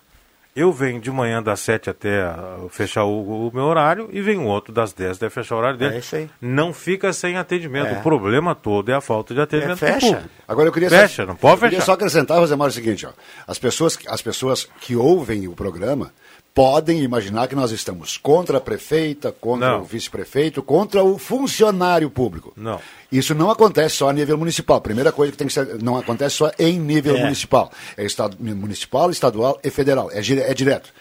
[0.54, 4.36] Eu venho de manhã das 7 até uh, fechar o, o, meu horário e vem
[4.40, 5.94] outro das 10 até fechar o horário dele.
[5.94, 6.28] É isso aí.
[6.40, 7.86] Não fica sem atendimento.
[7.86, 7.98] É.
[7.98, 10.24] O problema todo é a falta de atendimento é, fecha.
[10.48, 11.70] Agora eu queria fecha, só, não pode eu fechar.
[11.70, 13.12] queria só acrescentar, Rosemar, o seguinte, ó.
[13.46, 16.12] As pessoas, as pessoas que ouvem o programa
[16.54, 19.80] podem imaginar que nós estamos contra a prefeita, contra não.
[19.80, 22.52] o vice-prefeito, contra o funcionário público.
[22.56, 22.80] Não.
[23.10, 24.80] Isso não acontece só a nível municipal.
[24.80, 27.22] Primeira coisa que tem que ser, não acontece só em nível é.
[27.22, 27.70] municipal.
[27.96, 30.10] É estado, municipal, estadual e federal.
[30.12, 30.92] É, é direto.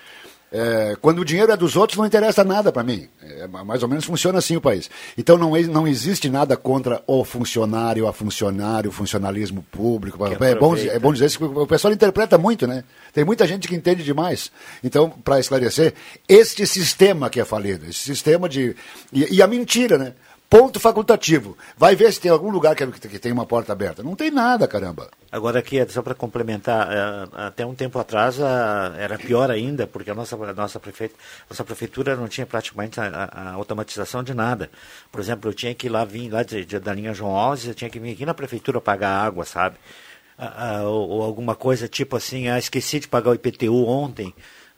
[0.51, 3.07] É, quando o dinheiro é dos outros, não interessa nada para mim.
[3.21, 4.89] É, mais ou menos funciona assim o país.
[5.17, 10.17] Então não, não existe nada contra o funcionário, a funcionário, o funcionalismo público.
[10.25, 12.83] É bom, é bom dizer isso, o pessoal interpreta muito, né?
[13.13, 14.51] Tem muita gente que entende demais.
[14.83, 15.93] Então, para esclarecer,
[16.27, 18.75] este sistema que é falido, esse sistema de.
[19.13, 20.13] E, e a mentira, né?
[20.49, 21.55] Ponto facultativo.
[21.77, 24.01] Vai ver se tem algum lugar que, que tem uma porta aberta.
[24.01, 25.11] Não tem nada, caramba.
[25.31, 28.39] Agora aqui, só para complementar, é, até um tempo atrás
[28.97, 31.13] era pior ainda, porque a nossa, a nossa, prefeita,
[31.47, 34.71] nossa prefeitura não tinha praticamente a, a, automatização de nada.
[35.11, 37.67] Por exemplo, eu tinha que ir lá, vir lá de, de, da linha João Alves,
[37.67, 39.75] eu tinha que vir aqui na prefeitura pagar água, sabe?
[40.85, 44.33] ou, ou alguma coisa tipo assim, ah, esqueci de pagar o IPTU ontem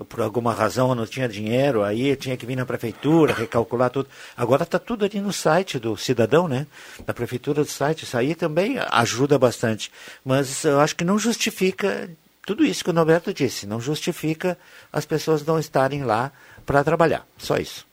[0.10, 4.10] por alguma razão não tinha dinheiro, aí tinha que vir na prefeitura, recalcular tudo.
[4.36, 6.68] Agora está tudo ali no site do cidadão, né?
[7.06, 8.04] Na prefeitura do site.
[8.04, 9.92] Isso aí também ajuda bastante.
[10.24, 12.10] Mas eu acho que não justifica
[12.46, 14.58] tudo isso que o Norberto disse, não justifica
[14.92, 16.32] as pessoas não estarem lá
[16.66, 17.26] para trabalhar.
[17.38, 17.86] Só isso.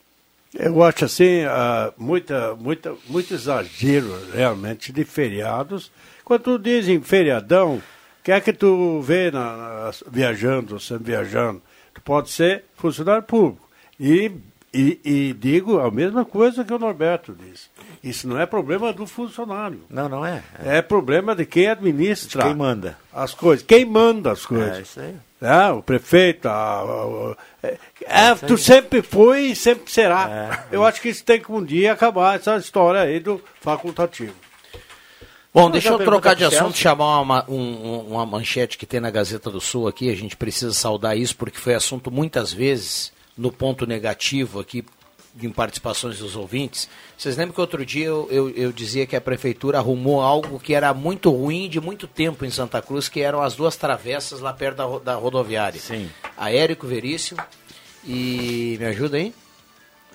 [0.55, 5.91] Eu acho assim, uh, muita, muita, muito exagero realmente de feriados.
[6.25, 7.83] Quando dizem feriadão,
[8.25, 11.63] quer é que tu vê na, na, viajando, sempre viajando,
[12.01, 13.69] pode ser funcionário público.
[13.99, 14.31] E,
[14.73, 17.69] e, e, digo a mesma coisa que o Norberto disse.
[18.03, 19.81] Isso não é problema do funcionário.
[19.91, 20.43] Não, não é.
[20.65, 22.43] É, é problema de quem administra.
[22.43, 22.97] De quem manda.
[23.13, 23.65] As coisas.
[23.67, 24.79] Quem manda as coisas.
[24.79, 25.17] É isso aí.
[25.41, 30.29] É, o prefeito, a, a, a, é, é tu sempre foi e sempre será.
[30.71, 30.77] É.
[30.77, 34.35] Eu acho que isso tem que um dia acabar essa história aí do facultativo.
[35.53, 39.51] Bom, deixa eu trocar de assunto, chamar uma, um, uma manchete que tem na Gazeta
[39.51, 40.11] do Sul aqui.
[40.11, 44.85] A gente precisa saudar isso porque foi assunto muitas vezes no ponto negativo aqui
[45.41, 46.89] em participações dos ouvintes.
[47.17, 50.75] Vocês lembram que outro dia eu, eu, eu, dizia que a prefeitura arrumou algo que
[50.75, 54.53] era muito ruim de muito tempo em Santa Cruz, que eram as duas travessas lá
[54.53, 55.81] perto da, da rodoviária.
[55.81, 56.11] Sim.
[56.37, 57.41] A Érico Veríssimo
[58.05, 58.77] e.
[58.79, 59.35] Me ajuda aí?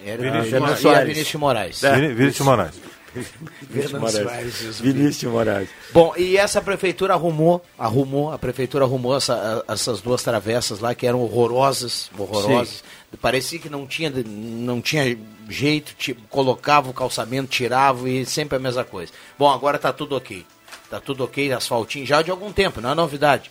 [0.06, 1.84] Érico Vinícius, e a Vinícius Moraes.
[1.84, 1.96] É.
[1.96, 2.76] Vinícius Moraes.
[3.62, 4.80] Vinícius Moraes.
[4.80, 5.70] Vinícius Moraes.
[5.92, 11.06] Bom, e essa prefeitura arrumou, arrumou, a prefeitura arrumou essa, essas duas travessas lá que
[11.06, 12.84] eram horrorosas, horrorosas.
[13.12, 13.18] Sim.
[13.22, 18.60] Parecia que não tinha, não tinha jeito, tipo, colocava o calçamento, tirava e sempre a
[18.60, 19.12] mesma coisa.
[19.38, 20.46] Bom, agora está tudo ok.
[20.84, 23.50] Está tudo ok, asfaltinho já de algum tempo, não é novidade.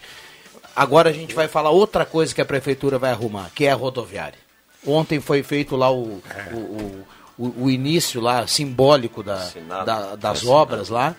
[0.75, 3.75] Agora a gente vai falar outra coisa que a prefeitura vai arrumar, que é a
[3.75, 4.39] rodoviária.
[4.87, 6.55] Ontem foi feito lá o, é.
[6.55, 7.05] o,
[7.43, 9.51] o, o, início lá simbólico da,
[9.85, 11.17] da das obras lá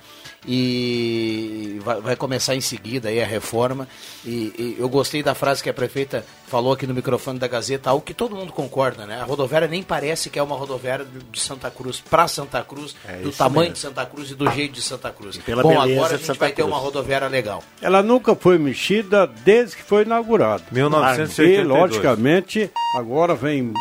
[0.47, 3.87] e vai, vai, começar em seguida aí a reforma.
[4.25, 7.89] E, e, eu gostei da frase que a prefeita falou aqui no microfone da Gazeta,
[7.89, 9.21] algo que todo mundo concorda, né?
[9.21, 13.17] A rodoviária nem parece que é uma rodoviária de Santa Cruz para Santa Cruz, é
[13.17, 13.73] do tamanho mesmo.
[13.73, 15.37] de Santa Cruz e do jeito de Santa Cruz.
[15.61, 17.63] Bom, agora a gente vai ter uma rodoviária legal.
[17.81, 20.63] Ela nunca foi mexida desde que foi inaugurada.
[20.71, 21.59] 1982.
[21.59, 23.73] E, logicamente, agora vem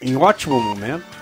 [0.00, 1.17] em ótimo momento,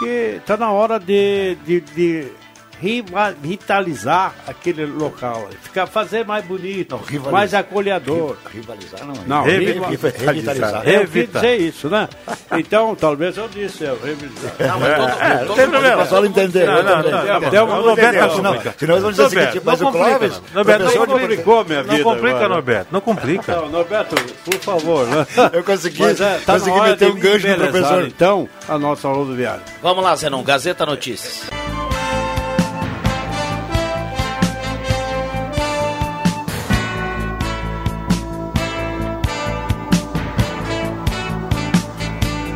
[0.00, 2.32] porque está na hora de, de, de
[2.80, 8.36] revitalizar aquele local, ficar fazer mais bonito, não, mais acolhedor.
[8.52, 10.82] Rivalizar não, não revitalizar.
[10.82, 11.44] Revitalizar.
[11.44, 12.08] É isso, né?
[12.56, 14.54] Então, talvez eu disse, eu revitalizar.
[14.58, 16.66] Não, mas todo, é, todo, todo mundo pessoal entender.
[16.66, 17.50] Não, não, não.
[17.50, 20.42] Deu uma Norberto, senão, senão nós vamos dizer o seguinte, mas o Clóvis...
[20.54, 21.96] Norberto, não complicou minha vida.
[21.96, 23.56] Não complica, Norberto, não complica.
[23.56, 24.14] Não, Norberto,
[24.44, 25.06] por favor.
[25.06, 25.26] Né?
[25.52, 28.06] Eu consegui, é, tá consegui meter um gancho no professor.
[28.06, 29.62] Então, a nossa rodoviária.
[29.82, 31.50] Vamos lá, Zenon, Gazeta Notícias.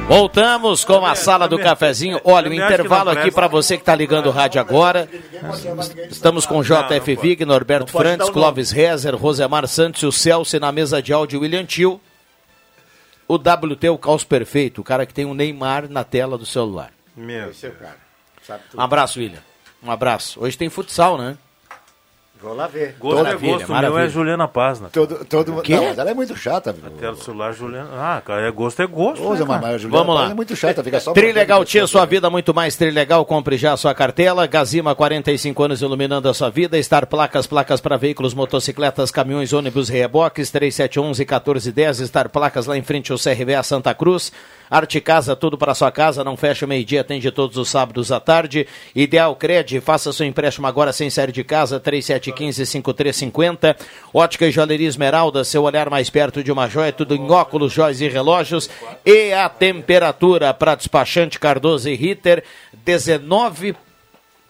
[0.07, 2.21] Voltamos com a sala do cafezinho.
[2.25, 5.09] Olha, o intervalo aqui para você que está ligando o rádio agora.
[6.11, 11.01] Estamos com JF Vig, Norberto Frantes, Clóvis Rezer, Rosemar Santos e o Celso na mesa
[11.03, 12.01] de áudio William Tio.
[13.27, 16.90] O WT, o caos perfeito, o cara que tem um Neymar na tela do celular.
[17.17, 17.51] Meu.
[18.75, 19.43] Um abraço, William.
[19.83, 20.38] Um abraço.
[20.43, 21.38] Hoje tem futsal, né?
[22.44, 22.94] Vou lá ver.
[23.00, 23.90] Gosto é gosto, maravilha.
[23.90, 24.90] meu é Juliana Paz, né?
[24.92, 26.72] Todo, todo, não, mas ela é muito chata.
[26.72, 26.87] Viu?
[26.87, 27.88] Até o celular, Juliana.
[27.94, 29.22] Ah, cara, é gosto é gosto.
[29.22, 30.30] Né, mas Vamos lá.
[30.30, 33.78] É muito chata, fica só Trilegal tinha sua vida muito mais Trilegal, compre já a
[33.78, 34.46] sua cartela.
[34.46, 36.76] Gazima, 45 anos iluminando a sua vida.
[36.76, 42.00] Estar placas, placas para veículos, motocicletas, caminhões, ônibus, reboques, 3711 1410.
[42.00, 44.30] Estar placas lá em frente ao CRVA Santa Cruz.
[44.75, 48.67] Arte Casa, tudo para sua casa, não fecha meio-dia, atende todos os sábados à tarde.
[48.93, 53.77] Ideal Cred, faça seu empréstimo agora sem série de casa, 3715-5350.
[54.13, 58.01] Ótica e Joalheria Esmeralda, seu olhar mais perto de uma joia, tudo em óculos, joias
[58.01, 58.69] e relógios.
[59.07, 62.43] E a temperatura para despachante Cardoso e Ritter,
[62.85, 63.77] 19,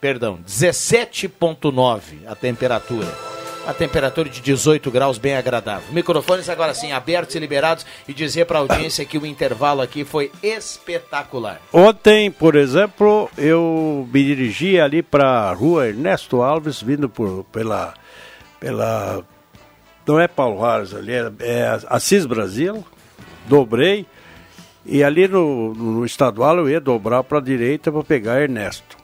[0.00, 3.33] perdão, 17.9 a temperatura
[3.66, 5.92] a temperatura de 18 graus bem agradável.
[5.92, 10.04] Microfones agora sim abertos e liberados e dizer para a audiência que o intervalo aqui
[10.04, 11.60] foi espetacular.
[11.72, 17.94] Ontem, por exemplo, eu me dirigi ali para a rua Ernesto Alves, vindo por, pela,
[18.60, 19.22] pela.
[20.06, 22.84] Não é Paulo Harris ali, é, é Assis Brasil,
[23.46, 24.06] dobrei.
[24.86, 29.03] E ali no, no estadual eu ia dobrar para a direita para pegar Ernesto.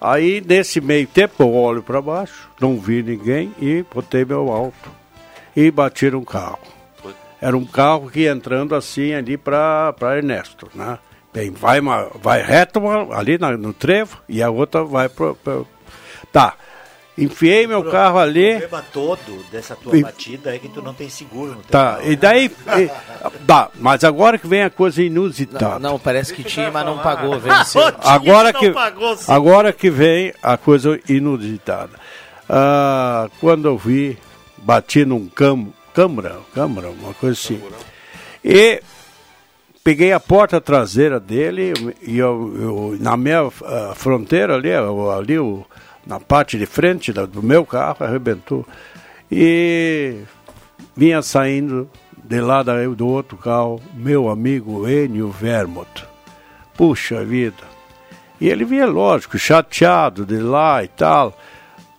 [0.00, 4.90] Aí, nesse meio tempo, eu olho para baixo, não vi ninguém e botei meu alto.
[5.54, 6.58] E bati no carro.
[7.40, 10.98] Era um carro que ia entrando assim ali para Ernesto, né?
[11.32, 11.80] Bem, vai,
[12.20, 12.80] vai reto
[13.12, 15.34] ali no trevo e a outra vai para...
[16.32, 16.54] Tá,
[17.18, 18.56] Enfiei meu o carro ali.
[18.56, 20.02] O problema todo dessa tua e...
[20.02, 22.10] batida é que tu não tem seguro no Tá, carro.
[22.10, 22.50] e daí.
[22.78, 22.90] e,
[23.46, 25.78] tá, mas agora que vem a coisa inusitada.
[25.78, 27.82] Não, não parece que tinha, mas não pagou, venceu.
[28.02, 31.92] agora que, pagou, agora que vem a coisa inusitada.
[32.48, 34.18] Ah, quando eu vi,
[34.58, 37.60] bati num cam, câmara, câmara, uma coisa assim.
[38.42, 38.82] E
[39.84, 43.52] peguei a porta traseira dele e eu, eu na minha uh,
[43.94, 45.64] fronteira ali, ali o
[46.06, 48.66] na parte de frente do meu carro, arrebentou.
[49.30, 50.20] E
[50.96, 51.88] vinha saindo
[52.22, 56.04] de lá do outro carro, meu amigo Enio Vermont.
[56.76, 57.70] Puxa vida.
[58.40, 61.36] E ele vinha, lógico, chateado de lá e tal.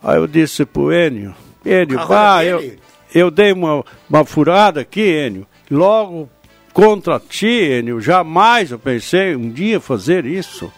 [0.01, 2.75] Aí eu disse pro Enio, Enio, vai, eu,
[3.13, 5.45] eu dei uma, uma furada aqui, Enio.
[5.69, 6.29] Logo
[6.73, 10.71] contra ti, Enio, jamais eu pensei um dia fazer isso.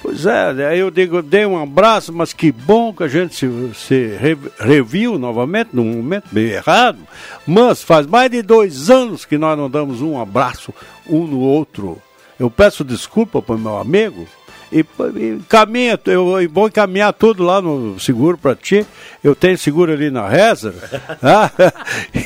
[0.00, 3.74] Pois é, aí eu digo, dei um abraço, mas que bom que a gente se,
[3.74, 4.18] se
[4.58, 6.98] reviu novamente, num momento meio errado.
[7.46, 10.72] Mas faz mais de dois anos que nós não damos um abraço
[11.08, 12.00] um no outro.
[12.38, 14.26] Eu peço desculpa para o meu amigo
[14.70, 18.86] e, e caminha, eu vou encaminhar tudo lá no seguro para ti.
[19.24, 20.74] Eu tenho seguro ali na reza.
[21.22, 21.50] ah,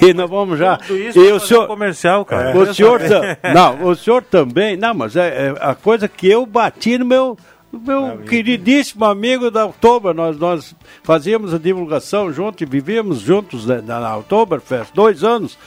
[0.03, 0.77] e nós vamos já.
[0.77, 2.57] Tudo isso e o senhor comercial, cara.
[2.57, 3.01] O senhor,
[3.55, 7.39] não, o senhor também, não, mas é, é a coisa que eu bati no meu
[7.81, 13.81] meu queridíssimo amigo da Oktober, nós, nós fazíamos a divulgação junto e vivíamos juntos na,
[13.81, 15.59] na Oktoberfest, dois anos.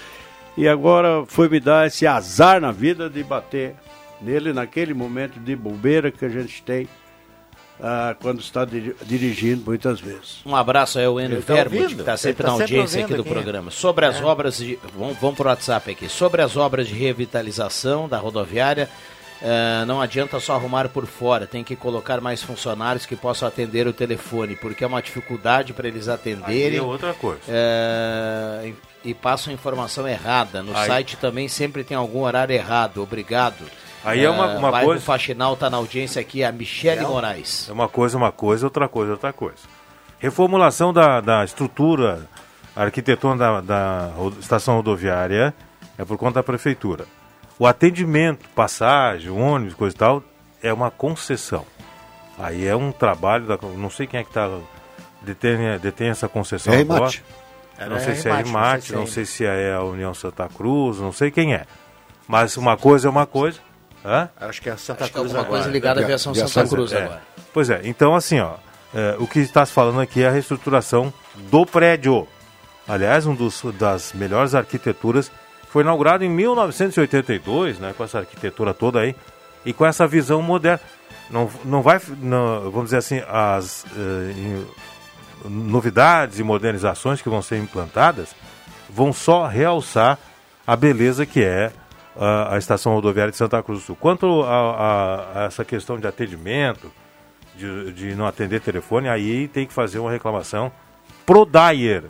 [0.57, 3.75] E agora foi me dar esse azar na vida de bater
[4.21, 6.87] nele naquele momento de bobeira que a gente tem
[7.81, 10.39] ah, quando está dirigindo muitas vezes.
[10.45, 13.29] Um abraço ao Enio tá Verbo, que está sempre tá na audiência aqui do aqui.
[13.29, 13.71] programa.
[13.71, 14.23] Sobre as é.
[14.23, 14.79] obras de.
[14.95, 16.07] Vamos, vamos para o WhatsApp aqui.
[16.07, 18.89] Sobre as obras de revitalização da rodoviária
[19.41, 23.85] Uh, não adianta só arrumar por fora, tem que colocar mais funcionários que possam atender
[23.85, 26.71] o telefone, porque é uma dificuldade para eles atenderem.
[26.71, 27.41] Aí é outra coisa.
[27.41, 28.67] Uh,
[29.03, 30.63] e, e, passam informação errada.
[30.63, 30.87] No Aí...
[30.87, 33.03] site também sempre tem algum horário errado.
[33.03, 33.65] Obrigado.
[34.03, 35.01] Aí é uma, uma uh, coisa.
[35.01, 37.11] O Faxinal está na audiência aqui, a Michele Não.
[37.11, 37.67] Moraes.
[37.69, 39.63] É uma coisa, uma coisa, outra coisa, outra coisa.
[40.17, 42.27] Reformulação da, da estrutura
[42.75, 45.53] arquitetônica da, da estação rodoviária
[45.97, 47.05] é por conta da prefeitura.
[47.57, 50.23] O atendimento, passagem, ônibus, coisa e tal,
[50.61, 51.65] é uma concessão.
[52.37, 53.57] Aí é um trabalho da.
[53.77, 54.49] Não sei quem é que tá,
[55.21, 57.11] detém, detém essa concessão é agora.
[57.89, 61.11] Não sei se é a Rimate, não sei se é a União Santa Cruz, não
[61.11, 61.65] sei quem é.
[62.27, 63.59] Mas uma coisa é uma coisa.
[64.03, 64.29] Hã?
[64.39, 65.31] Acho que é a Santa Acho Cruz.
[65.31, 67.03] Que é alguma coisa ligada à aviação Santa Cruz é.
[67.03, 67.21] agora.
[67.53, 68.55] Pois é, então assim, ó,
[68.93, 71.13] é, o que está se falando aqui é a reestruturação
[71.49, 72.27] do prédio.
[72.87, 75.31] Aliás, um dos, das melhores arquiteturas
[75.75, 79.13] foi inaugurado em 1982, né, com essa arquitetura toda aí
[79.65, 80.79] e com essa visão moderna.
[81.29, 84.63] Não, não vai, não, vamos dizer assim, as eh,
[85.43, 88.33] novidades e modernizações que vão ser implantadas
[88.89, 90.17] vão só realçar
[90.65, 91.73] a beleza que é
[92.15, 93.97] a, a estação rodoviária de Santa Cruz do Sul.
[93.99, 96.89] Quanto a, a, a essa questão de atendimento,
[97.53, 100.71] de, de, não atender telefone, aí tem que fazer uma reclamação
[101.25, 102.05] pro Dyer.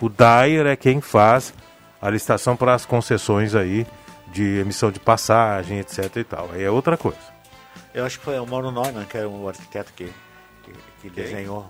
[0.00, 1.54] O Dyer é quem faz
[2.00, 3.86] a licitação para as concessões aí
[4.28, 6.50] de emissão de passagem, etc e tal.
[6.52, 7.18] Aí é outra coisa.
[7.94, 10.12] Eu acho que foi o Mauro Neumann, que era o arquiteto que,
[10.62, 11.66] que, que desenhou.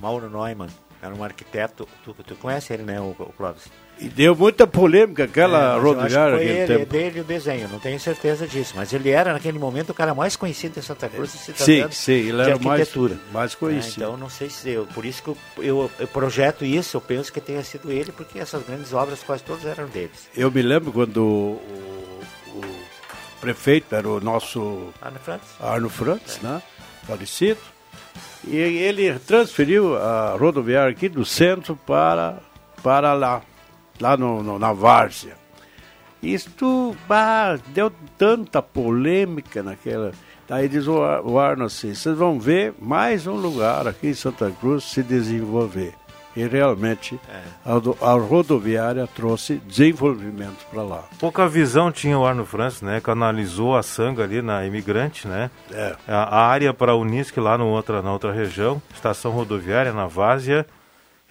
[0.00, 0.68] Mauro Neumann
[1.00, 3.70] era um arquiteto, tu, tu conhece ele, né, o, o Clóvis?
[4.00, 6.86] E deu muita polêmica aquela é, rodoviária naquele ele, tempo.
[6.86, 8.72] dele o desenho, não tenho certeza disso.
[8.74, 11.30] Mas ele era, naquele momento, o cara mais conhecido de Santa Cruz.
[11.32, 12.88] Se sim, sim, ele era mais,
[13.30, 14.02] mais conhecido.
[14.02, 14.86] É, então, não sei se eu...
[14.86, 18.38] Por isso que eu, eu, eu, projeto isso, eu penso que tenha sido ele, porque
[18.38, 20.30] essas grandes obras quase todas eram deles.
[20.34, 21.62] Eu me lembro quando o,
[22.54, 22.74] o, o
[23.38, 24.94] prefeito era o nosso...
[25.02, 25.44] Arno Frantz.
[25.60, 26.46] Arno Frantz, é.
[26.46, 26.62] né?
[27.06, 27.60] Falecido.
[28.44, 32.38] E ele transferiu a rodoviária aqui do centro para,
[32.82, 33.42] para lá
[34.00, 35.36] lá no, no na Várzea.
[36.22, 40.12] Isto bah, deu tanta polêmica naquela.
[40.46, 44.50] Daí diz o, o Arno assim: vocês vão ver mais um lugar aqui em Santa
[44.50, 45.94] Cruz se desenvolver.
[46.36, 47.40] E realmente é.
[47.64, 51.04] a, a, rodoviária trouxe desenvolvimento para lá.
[51.18, 53.00] Pouca visão tinha o Arno Francis, né?
[53.00, 55.50] Canalizou a sanga ali na Imigrante, né?
[55.72, 55.96] É.
[56.06, 60.06] A, a área para a Unisc lá no outra, na outra região, estação rodoviária na
[60.06, 60.64] Várzea,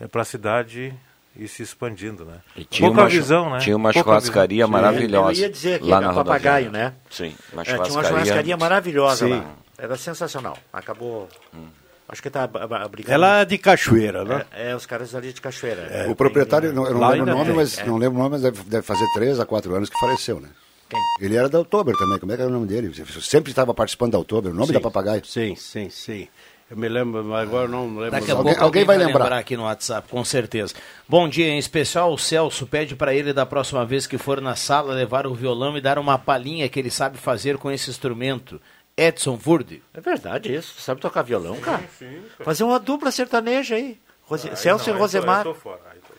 [0.01, 0.93] é para a cidade
[1.39, 2.39] e se expandindo, né?
[2.56, 3.60] E tinha Pouca uma, visão, né?
[3.60, 4.69] Tinha uma Pouca churrascaria visão.
[4.69, 5.39] maravilhosa.
[5.39, 6.93] Eu ia dizer que lá na papagaio, né?
[7.10, 7.71] Sim, uma churrascaria.
[7.71, 9.32] É, tinha uma churrascaria maravilhosa Sim.
[9.32, 9.45] lá.
[9.78, 10.58] Era sensacional.
[10.73, 11.30] Acabou.
[11.54, 11.67] Hum.
[12.10, 13.13] Acho que tá brigando.
[13.13, 14.45] Ela é de Cachoeira, né?
[14.52, 15.82] É, é os caras ali de Cachoeira.
[15.91, 17.86] É, o proprietário, não, eu não lembro o nome, mas é.
[17.86, 20.49] não lembro o nome, mas deve, deve fazer três a quatro anos que faleceu, né?
[20.89, 20.99] Quem?
[21.21, 22.17] Ele era da Outubro também.
[22.17, 22.91] Como é que era o nome dele?
[23.21, 24.49] Sempre estava participando da Outubro.
[24.49, 25.23] O nome sim, da papagaio.
[25.23, 26.28] Sim, sim, sim.
[26.69, 28.12] Eu me lembro, mas agora não lembro.
[28.12, 29.23] Daqui a pouco alguém, alguém vai, vai lembrar.
[29.23, 29.38] lembrar.
[29.39, 30.75] aqui no WhatsApp, com certeza.
[31.08, 34.55] Bom dia, em especial o Celso pede para ele da próxima vez que for na
[34.55, 38.62] sala levar o violão e dar uma palhinha que ele sabe fazer com esse instrumento.
[38.95, 39.82] Edson Wurde.
[39.93, 40.79] É verdade isso.
[40.79, 41.84] Sabe tocar violão, cara?
[41.97, 42.43] Sim, sim.
[42.43, 43.97] Fazer uma dupla sertaneja aí.
[44.23, 44.55] Rose...
[44.55, 45.45] Celso não, e Rosemar.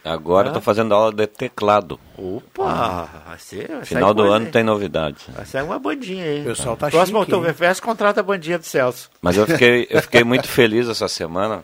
[0.04, 2.00] Agora estou fazendo aula de teclado.
[2.16, 3.36] Opa!
[3.84, 5.26] Final do ano tem novidades.
[5.28, 6.40] Vai sair uma bandinha aí.
[6.40, 9.10] O pessoal tá Próximo chique, Oktoberfest contrata a bandinha do Celso.
[9.20, 11.62] Mas eu fiquei, eu fiquei muito feliz essa semana.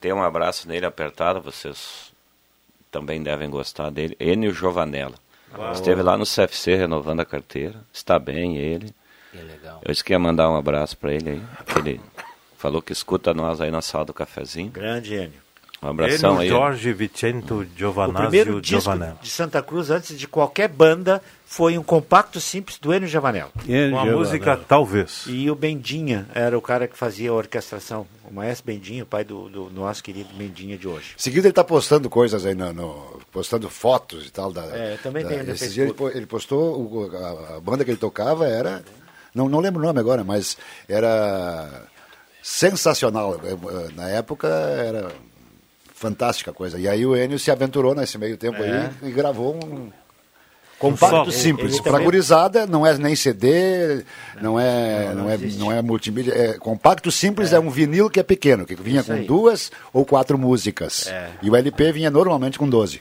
[0.00, 2.12] Dei um abraço nele apertado, vocês
[2.90, 4.16] também devem gostar dele.
[4.20, 5.14] Enio Giovanella.
[5.56, 5.72] Uau.
[5.72, 7.74] Esteve lá no CFC renovando a carteira.
[7.92, 8.94] Está bem ele.
[9.32, 9.80] Que legal.
[9.84, 11.42] Eu disse que ia mandar um abraço para ele aí.
[11.76, 12.00] Ele
[12.56, 14.70] falou que escuta nós aí na sala do cafezinho.
[14.70, 15.43] Grande Enio.
[15.84, 16.48] Um abração aí.
[16.48, 18.16] Jorge Vicento Giovanazzi.
[18.16, 22.94] O primeiro disco de Santa Cruz, antes de qualquer banda, foi um compacto simples do
[22.94, 23.50] Enio Javanel.
[23.90, 25.24] Com a música Talvez.
[25.26, 28.06] E o Bendinha era o cara que fazia a orquestração.
[28.24, 31.12] O maestro Bendinha, o pai do, do nosso querido Bendinha de hoje.
[31.18, 34.50] Seguido ele está postando coisas aí, no, no, postando fotos e tal.
[34.50, 37.84] Da, é, também da, tem no esse dia ele, ele postou, o, a, a, banda
[37.84, 38.82] que ele tocava era,
[39.34, 40.56] não, não lembro o nome agora, mas
[40.88, 41.82] era
[42.42, 43.38] sensacional.
[43.94, 45.12] Na época era
[45.94, 46.78] fantástica coisa.
[46.78, 48.90] E aí o Enio se aventurou nesse meio tempo é.
[49.02, 49.90] aí e gravou um
[50.78, 51.80] compacto simples.
[51.80, 52.04] Para também...
[52.04, 54.04] gurizada não é nem CD,
[54.40, 56.32] não, é, não, não, é, não é multimídia.
[56.32, 57.56] É, compacto simples é.
[57.56, 57.60] é.
[57.60, 59.26] um vinil que é pequeno, que vinha Isso com aí.
[59.26, 61.06] duas ou quatro músicas.
[61.06, 61.30] É.
[61.40, 63.00] E o LP vinha normalmente com 12.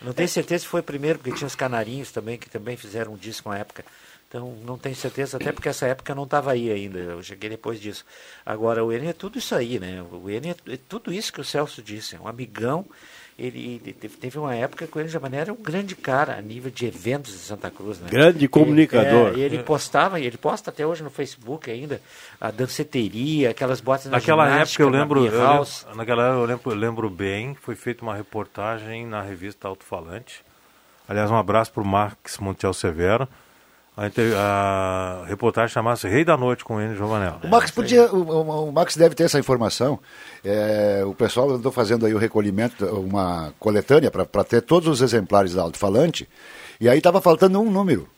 [0.00, 3.16] Não tenho certeza se foi primeiro, porque tinha os canarinhos também, que também fizeram um
[3.16, 3.84] disco na época.
[4.28, 7.48] Então, não tenho certeza, até porque essa época eu não estava aí ainda, eu cheguei
[7.48, 8.04] depois disso.
[8.44, 10.04] Agora, o Enio é tudo isso aí, né?
[10.12, 12.84] O Enio é, é tudo isso que o Celso disse, é um amigão
[13.38, 16.72] ele, ele teve uma época que o Enio Jovanella era um grande cara a nível
[16.72, 18.00] de eventos de Santa Cruz.
[18.00, 18.08] Né?
[18.10, 19.28] Grande comunicador.
[19.28, 22.02] Ele, é, ele postava, ele posta até hoje no Facebook ainda,
[22.40, 26.70] a danceteria, aquelas botas na Naquela época eu lembro, eu lembro, naquela época eu lembro,
[26.72, 30.44] eu lembro bem, foi feita uma reportagem na revista Alto Falante.
[31.08, 33.28] Aliás, um abraço para o Max Montiel Severo
[33.98, 37.40] a, a reportagem chamasse Rei da Noite com ele, Giovanella.
[37.42, 39.98] O Max podia, o, o, Max deve ter essa informação.
[40.44, 45.54] É, o pessoal andou fazendo aí o recolhimento, uma coletânea para ter todos os exemplares
[45.54, 46.28] da alto-falante,
[46.80, 48.08] e aí estava faltando um número.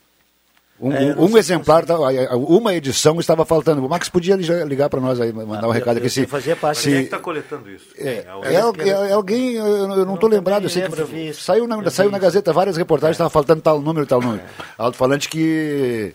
[0.80, 1.94] Um, é, um exemplar, tá,
[2.34, 3.84] uma edição estava faltando.
[3.84, 6.08] O Max podia ligar para nós aí, mandar um ah, recado aqui.
[6.08, 6.80] Se, fazia parte.
[6.80, 7.84] Se, Quem é está coletando isso?
[7.98, 10.64] É, é, é, alguém, eu não estou lembrado.
[10.64, 14.22] Eu sei que saiu na, saiu na Gazeta várias reportagens, estava faltando tal número, tal
[14.22, 14.42] número.
[14.78, 16.14] Alto-falante que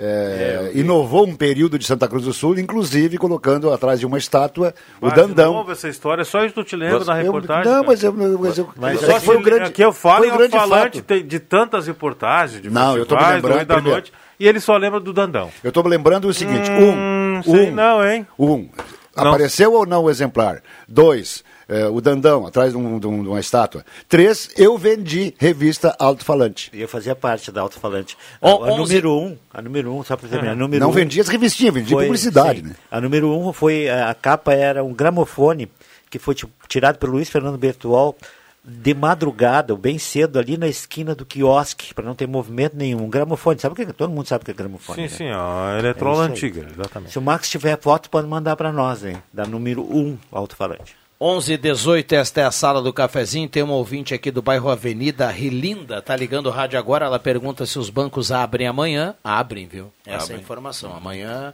[0.00, 4.16] é, é, inovou um período de Santa Cruz do Sul, inclusive colocando atrás de uma
[4.16, 5.54] estátua o Dandão.
[5.54, 7.72] Novo essa história, só isso tu te lembra na reportagem?
[7.72, 9.64] não, mas eu, mas eu, mas só foi um grande.
[9.64, 13.66] Aqui eu falo um em falante de tantas reportagens, de não, eu estou me lembrando
[13.66, 15.50] da noite, e ele só lembra do Dandão.
[15.64, 18.24] Eu estou me lembrando o seguinte: hum, um, um, não, hein?
[18.38, 18.68] Um,
[19.16, 20.62] apareceu ou não o exemplar?
[20.86, 23.84] Dois, é, o Dandão, atrás de, um, de, um, de, uma estátua.
[24.08, 26.70] Três, eu vendi revista Alto-Falante.
[26.72, 28.16] Eu fazia parte da Alto-Falante.
[28.40, 30.52] A, a número um, a número um, só para terminar.
[30.52, 30.58] Uhum.
[30.58, 32.60] Número Não um, vendia as revistinhas, vendia foi, publicidade.
[32.60, 32.74] Sim, né?
[32.90, 35.70] A número um foi, a capa era um gramofone
[36.08, 36.34] que foi
[36.66, 38.16] tirado pelo Luiz Fernando Bertual
[38.64, 43.04] de madrugada, bem cedo, ali na esquina do quiosque, para não ter movimento nenhum.
[43.04, 43.92] Um gramofone, sabe o que é?
[43.92, 45.08] Todo mundo sabe o que é gramofone.
[45.08, 45.30] Sim, né?
[45.30, 47.12] sim, a eletrola é antiga, exatamente.
[47.12, 49.22] Se o Max tiver foto, pode mandar para nós, hein?
[49.32, 50.94] Da número 1, um, alto-falante.
[51.20, 53.48] 11 e 18, esta é a sala do cafezinho.
[53.48, 57.06] Tem uma ouvinte aqui do bairro Avenida, Rilinda, tá ligando o rádio agora.
[57.06, 59.16] Ela pergunta se os bancos abrem amanhã.
[59.24, 59.92] Abrem, viu?
[60.06, 60.36] Essa abrem.
[60.36, 60.96] é a informação.
[60.96, 61.52] Amanhã,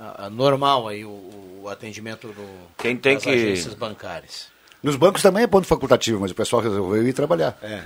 [0.00, 1.10] a, a normal aí o,
[1.62, 2.48] o, atendimento do,
[2.78, 3.30] Quem tem das que...
[3.30, 4.46] agências bancárias.
[4.82, 7.58] Nos bancos também é ponto facultativo, mas o pessoal resolveu ir trabalhar.
[7.62, 7.84] É.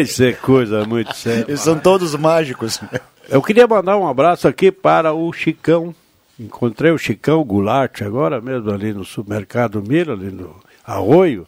[0.00, 1.44] Isso é coisa muito séria.
[1.48, 2.80] Eles são todos mágicos.
[3.28, 5.92] Eu queria mandar um abraço aqui para o Chicão
[6.38, 11.46] Encontrei o Chicão Goulart agora mesmo ali no supermercado Mira, ali no Arroio.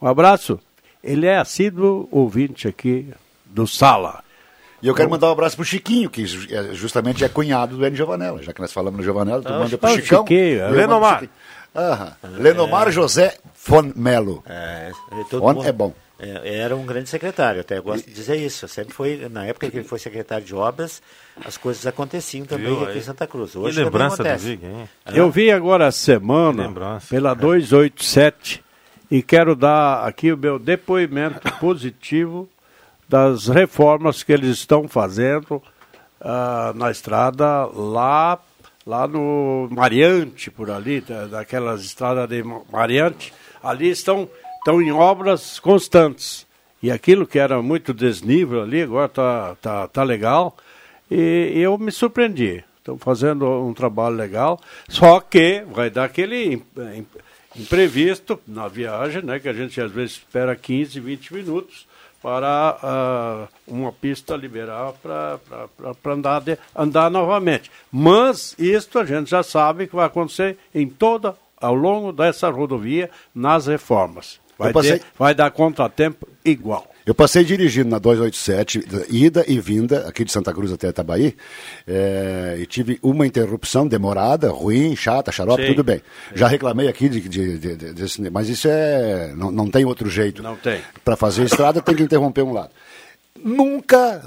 [0.00, 0.58] Um abraço.
[1.02, 3.12] Ele é assíduo ouvinte aqui
[3.44, 4.22] do Sala.
[4.82, 7.94] E eu quero mandar um abraço pro Chiquinho, que é, justamente é cunhado do N.
[7.94, 8.42] Giovanella.
[8.42, 10.22] Já que nós falamos no Giovanella, tu ah, manda pro Chicão.
[10.22, 10.70] Chiquinho, é.
[10.70, 11.24] Lenomar.
[11.74, 12.16] Aham.
[12.38, 14.42] Lenomar José Fon Melo.
[14.44, 14.90] É,
[15.30, 15.64] Fon mundo...
[15.64, 15.94] é bom.
[16.18, 18.66] É, era um grande secretário, até gosto de dizer isso.
[18.66, 21.00] Sempre foi, na época que ele foi secretário de obras,
[21.44, 23.56] as coisas aconteciam também Viu, aqui em Santa Cruz.
[23.56, 24.88] Hoje que lembrança do Vig, hein?
[25.14, 28.62] Eu vi agora a semana pela 287
[29.10, 32.48] e quero dar aqui o meu depoimento positivo
[33.08, 35.62] das reformas que eles estão fazendo
[36.20, 38.38] uh, na estrada lá
[38.84, 44.28] lá no Mariante, por ali, da, daquelas estradas de Mariante, ali estão
[44.62, 46.46] estão em obras constantes.
[46.82, 50.56] E aquilo que era muito desnível ali, agora está tá, tá legal.
[51.12, 52.64] E, eu me surpreendi.
[52.78, 56.60] Estão fazendo um trabalho legal, só que vai dar aquele
[57.54, 61.86] imprevisto na viagem, né, que a gente às vezes espera 15, 20 minutos
[62.20, 65.38] para uh, uma pista liberar para
[66.12, 66.42] andar,
[66.74, 67.70] andar novamente.
[67.90, 73.10] Mas isto a gente já sabe que vai acontecer em toda, ao longo dessa rodovia,
[73.32, 74.40] nas reformas.
[74.58, 74.98] Vai, passei...
[74.98, 76.92] ter, vai dar contratempo igual.
[77.04, 81.34] Eu passei dirigindo na 287, ida e vinda, aqui de Santa Cruz até Itabaí,
[81.84, 85.70] é, e tive uma interrupção demorada, ruim, chata, xarope, Sim.
[85.70, 86.00] tudo bem.
[86.32, 89.32] Já reclamei aqui de, de, de, de, desse, mas isso é.
[89.34, 90.44] Não, não tem outro jeito.
[90.44, 90.80] Não tem.
[91.04, 92.70] Para fazer estrada tem que interromper um lado.
[93.36, 94.22] Nunca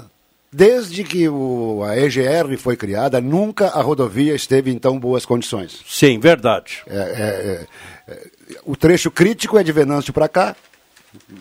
[0.52, 5.82] Desde que o, a EGR foi criada, nunca a rodovia esteve em tão boas condições.
[5.86, 6.82] Sim, verdade.
[6.86, 7.66] É, é,
[8.08, 8.30] é,
[8.64, 10.56] o trecho crítico é de Venâncio para cá,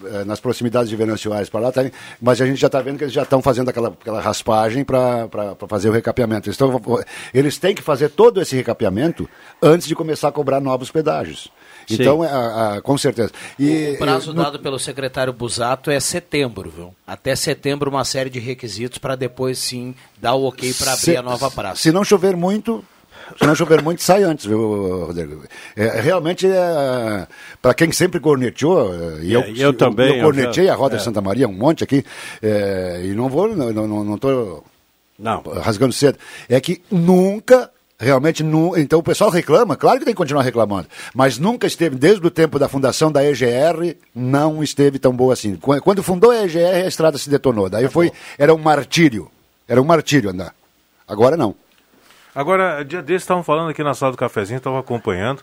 [0.05, 1.81] é, nas proximidades de Venâncio Aires para lá, tá,
[2.21, 5.27] mas a gente já está vendo que eles já estão fazendo aquela, aquela raspagem para
[5.67, 6.47] fazer o recapeamento.
[6.47, 6.81] Eles, tão,
[7.33, 9.29] eles têm que fazer todo esse recapeamento
[9.61, 11.51] antes de começar a cobrar novos pedágios.
[11.87, 11.95] Sim.
[11.95, 13.31] Então, é, a, a, com certeza.
[13.59, 14.41] E, o prazo no...
[14.41, 16.95] dado pelo secretário Busato é setembro, viu?
[17.05, 21.17] Até setembro, uma série de requisitos para depois sim dar o ok para abrir se,
[21.17, 21.81] a nova praça.
[21.81, 22.83] Se não chover muito,
[23.37, 25.43] se não chover muito, sai antes, viu, Rodrigo?
[25.75, 27.27] É, realmente, é,
[27.61, 30.17] para quem sempre corneteou, e eu, é, eu, também.
[30.17, 31.03] Eu cornetei a Roda de é.
[31.03, 32.05] Santa Maria um monte aqui,
[32.41, 34.63] é, e não vou, não estou
[35.17, 36.17] não, não, não rasgando cedo.
[36.47, 38.77] É que nunca Realmente, nu...
[38.77, 42.29] então o pessoal reclama, claro que tem que continuar reclamando, mas nunca esteve, desde o
[42.29, 45.55] tempo da fundação da EGR, não esteve tão boa assim.
[45.55, 47.69] Quando fundou a EGR, a estrada se detonou.
[47.69, 49.31] Daí foi, era um martírio,
[49.65, 50.53] era um martírio andar.
[51.07, 51.55] Agora não.
[52.35, 55.41] Agora, dia desses estavam falando aqui na sala do cafezinho, estava acompanhando,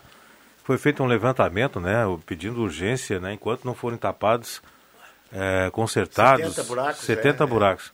[0.63, 4.61] foi feito um levantamento, né, pedindo urgência, né, enquanto não forem tapados,
[5.33, 7.01] é, consertados, 70 buracos.
[7.01, 7.93] 70 é, buracos.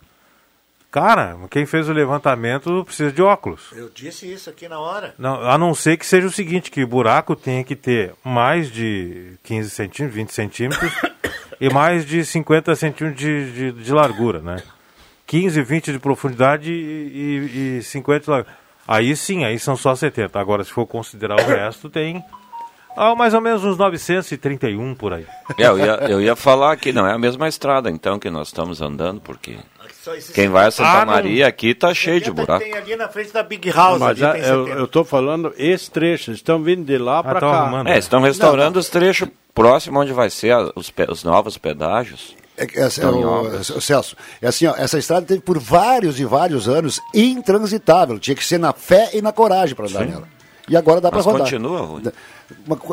[0.91, 3.71] Cara, quem fez o levantamento precisa de óculos.
[3.73, 5.13] Eu disse isso aqui na hora.
[5.19, 8.71] Não, a não ser que seja o seguinte, que o buraco tenha que ter mais
[8.71, 10.91] de 15 centímetros, 20 centímetros
[11.61, 14.63] e mais de 50 centímetros de, de, de, largura, né?
[15.27, 18.57] 15, 20 de profundidade e, e, e 50 de largura.
[18.91, 20.39] Aí sim, aí são só 70.
[20.39, 22.25] Agora, se for considerar o resto, tem
[22.97, 25.27] ah, mais ou menos uns 931 por aí.
[25.59, 28.47] É, eu, ia, eu ia falar que não é a mesma estrada, então, que nós
[28.47, 29.57] estamos andando, porque
[30.33, 31.49] quem vai a Santa ah, Maria não...
[31.49, 32.63] aqui tá cheio de buraco.
[32.63, 33.99] Tem ali na frente da Big House.
[33.99, 37.47] Mas ali, eu, eu tô falando esse trecho, estão vindo de lá ah, para cá.
[37.47, 37.87] Arrumando.
[37.89, 42.35] É, estão restaurando não, os trechos próximos onde vai ser os, os novos pedágios.
[42.59, 46.25] É, é, é, o, o, Celso, é assim, ó, essa estrada teve por vários e
[46.25, 48.19] vários anos intransitável.
[48.19, 50.11] Tinha que ser na fé e na coragem para andar Sim.
[50.11, 50.27] nela.
[50.67, 51.41] E agora dá para rodar.
[51.41, 52.03] continua ruim.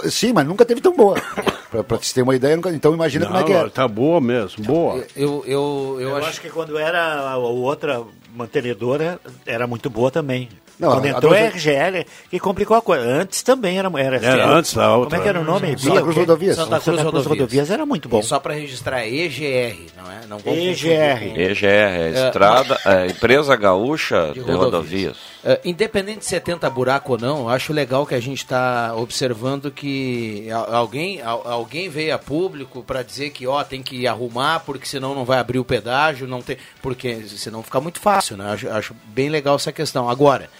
[0.09, 1.21] Sim, mas nunca teve tão boa.
[1.87, 3.69] para te ter uma ideia, nunca, então imagina não, como é que é.
[3.69, 5.05] Tá boa mesmo, boa.
[5.15, 6.29] Eu, eu, eu, eu acho...
[6.29, 6.41] acho...
[6.41, 8.03] que quando era a outra
[8.35, 10.49] mantenedora, era muito boa também.
[10.79, 13.03] Não, Quando entrou a, a RGL, que complicou a coisa.
[13.03, 15.11] Antes também era, era, era antes a outra.
[15.11, 15.79] Como é que era o nome?
[15.79, 16.57] Santa Cruz Rodovias.
[16.57, 17.27] Santa Cruz, Santa Cruz Rodovias.
[17.27, 17.71] Rodovias.
[17.71, 18.21] era muito bom.
[18.21, 20.27] E só para registrar, EGR, não é?
[20.27, 21.39] Não EGR.
[21.39, 24.65] EGR, é, é Estrada, é, Empresa Gaúcha de, de Rodovias.
[24.65, 25.17] rodovias.
[25.47, 30.49] Uh, independente de 70 buraco ou não, acho legal que a gente está observando que
[30.51, 35.25] alguém, alguém veio a público para dizer que ó, tem que arrumar porque senão não
[35.25, 38.51] vai abrir o pedágio, não tem, porque senão fica muito fácil, né?
[38.53, 40.11] Acho, acho bem legal essa questão.
[40.11, 40.51] Agora,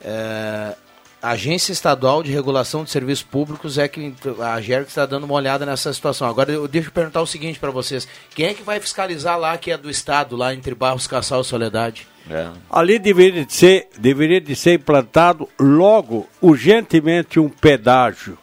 [0.00, 0.74] é,
[1.22, 5.34] a Agência Estadual de Regulação de Serviços Públicos é que a GER está dando uma
[5.34, 6.26] olhada nessa situação.
[6.26, 9.70] Agora, eu deixo perguntar o seguinte para vocês: quem é que vai fiscalizar lá que
[9.70, 12.06] é do Estado, lá entre Barros, Cassal e Soledade?
[12.30, 12.48] É.
[12.70, 18.38] Ali deveria de, ser, deveria de ser implantado logo, urgentemente, um pedágio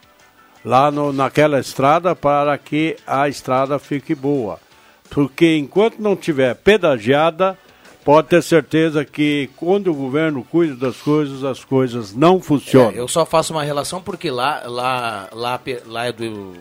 [0.64, 4.60] lá no, naquela estrada para que a estrada fique boa.
[5.10, 7.58] Porque enquanto não tiver pedagiada,
[8.04, 12.90] pode ter certeza que quando o governo cuida das coisas, as coisas não funcionam.
[12.90, 16.54] É, eu só faço uma relação porque lá, lá, lá, lá é do.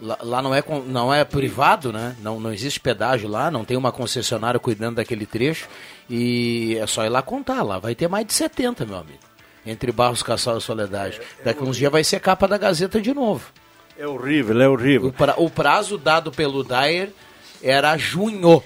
[0.00, 2.16] Lá, lá, não, é, não é privado, né?
[2.20, 5.68] Não, não existe pedágio lá, não tem uma concessionária cuidando daquele trecho.
[6.10, 9.18] E é só ir lá contar, lá vai ter mais de 70, meu amigo.
[9.64, 11.20] Entre Barros, Caçal e Soledade.
[11.42, 13.50] Daqui uns dias vai ser capa da Gazeta de novo.
[13.98, 15.08] É horrível, é horrível.
[15.08, 17.10] O, pra, o prazo dado pelo Dyer
[17.62, 18.62] era junho.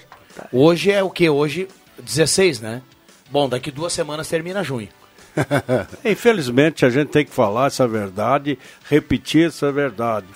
[0.51, 1.29] Hoje é o que?
[1.29, 1.67] Hoje
[2.01, 2.81] 16, né?
[3.31, 4.89] Bom, daqui duas semanas termina junho.
[6.03, 8.57] Infelizmente, a gente tem que falar essa verdade,
[8.89, 10.27] repetir essa verdade.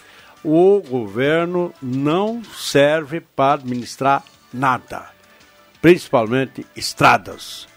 [0.43, 5.09] O governo não serve para administrar nada,
[5.82, 7.68] principalmente estradas.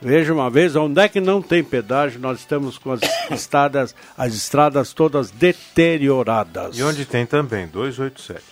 [0.00, 4.34] Veja uma vez, onde é que não tem pedágio, nós estamos com as estradas, as
[4.34, 6.76] estradas todas deterioradas.
[6.78, 8.44] E onde tem também, 287.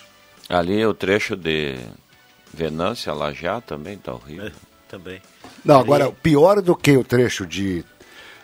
[0.49, 1.76] Ali é o trecho de
[2.53, 4.47] Venância, Lajá também está horrível.
[4.47, 5.20] É também.
[5.64, 7.84] Não, agora, pior do que o trecho de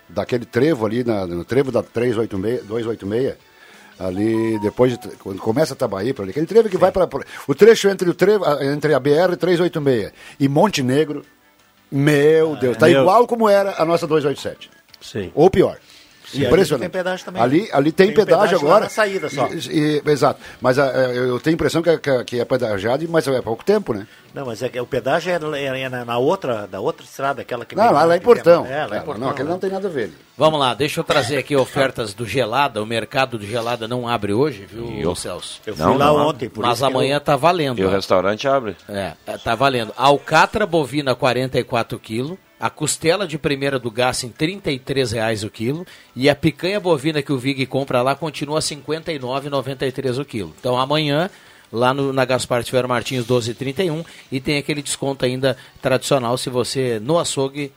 [0.09, 3.37] daquele trevo ali, na, no trevo da 386, 286,
[3.99, 7.09] ali depois, de, quando começa a Tabaí, para ali, aquele trevo que vai para.
[7.47, 11.25] O trecho entre, o trevo, entre a BR 386 e Montenegro,
[11.91, 12.93] meu ah, Deus, tá é.
[12.93, 14.71] igual como era a nossa 287.
[15.01, 15.31] Sim.
[15.35, 15.79] Ou pior.
[16.33, 16.83] E Impressionante.
[16.83, 17.43] tem pedágio também.
[17.43, 18.85] Ali, ali tem, tem pedágio, pedágio agora.
[18.85, 19.49] Na saída só.
[19.49, 20.41] E, e, exato.
[20.61, 23.65] Mas a, é, eu tenho a impressão que, que, que é pedágio, mas é pouco
[23.65, 24.07] tempo, né?
[24.33, 27.75] Não, mas é o pedágio é, é, é na outra, da outra estrada, aquela que...
[27.75, 28.65] Não, lá, lá é Portão.
[28.65, 29.25] É, lá é Portão.
[29.25, 29.53] Não, aquele né?
[29.53, 30.13] não tem nada a ver.
[30.39, 32.81] Vamos lá, deixa eu trazer aqui ofertas do Gelada.
[32.81, 35.61] O mercado do Gelada não abre hoje, viu, eu, Celso?
[35.67, 37.21] Eu fui não, lá não, ontem, por Mas amanhã eu...
[37.21, 37.81] tá valendo.
[37.81, 38.77] E o restaurante abre?
[38.89, 39.93] É, tá valendo.
[39.97, 45.87] Alcatra bovina 44 quilos a costela de primeira do gás em R$ reais o quilo
[46.15, 50.55] e a picanha bovina que o Vig compra lá continua R$ 59,93 o quilo.
[50.61, 51.31] Então amanhã
[51.73, 57.01] lá no, na Gaspar Tiver Martins 12,31 e tem aquele desconto ainda tradicional se você
[57.01, 57.73] no açougue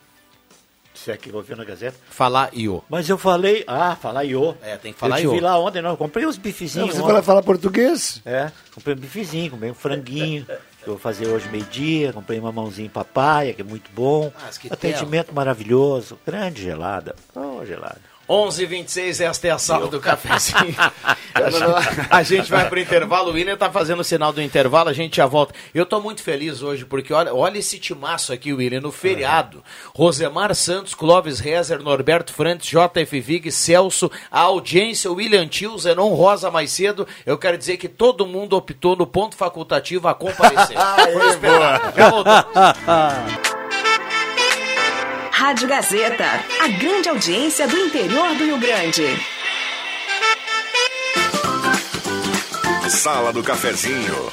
[0.93, 1.97] se é que ouviu na Gazeta.
[2.09, 2.83] Falar Iô.
[2.87, 4.55] Mas eu falei, ah, falar Iô.
[4.61, 5.31] É, tem que falar Iô.
[5.31, 6.89] Eu vi lá ontem, não, comprei uns bifezinhos.
[6.89, 8.21] Não, você fala, fala português?
[8.23, 10.45] É, comprei um bifezinho, comprei um franguinho.
[10.83, 14.31] que eu vou fazer hoje meio-dia, comprei uma mãozinha papaya, que é muito bom.
[14.35, 17.15] Ah, Atendimento maravilhoso, grande gelada.
[17.35, 18.01] Oh, gelada.
[18.29, 20.75] 11:26 esta é a sala do cafezinho.
[22.09, 23.31] a gente vai pro intervalo.
[23.31, 25.53] O William tá fazendo o sinal do intervalo, a gente já volta.
[25.73, 29.57] Eu tô muito feliz hoje, porque olha, olha esse timaço aqui, William, no feriado.
[29.57, 29.63] Uhum.
[29.95, 36.51] Rosemar Santos, Clóvis Rezer, Norberto Frantes, JF Vig, Celso, a audiência, William Tio, Zenon Rosa
[36.51, 37.07] mais cedo.
[37.25, 40.77] Eu quero dizer que todo mundo optou no ponto facultativo a comparecer.
[41.13, 41.93] Vamos esperar.
[41.95, 43.42] Já voltamos.
[45.43, 46.23] Rádio Gazeta,
[46.61, 49.03] a grande audiência do interior do Rio Grande.
[52.89, 54.31] Sala do Cafezinho.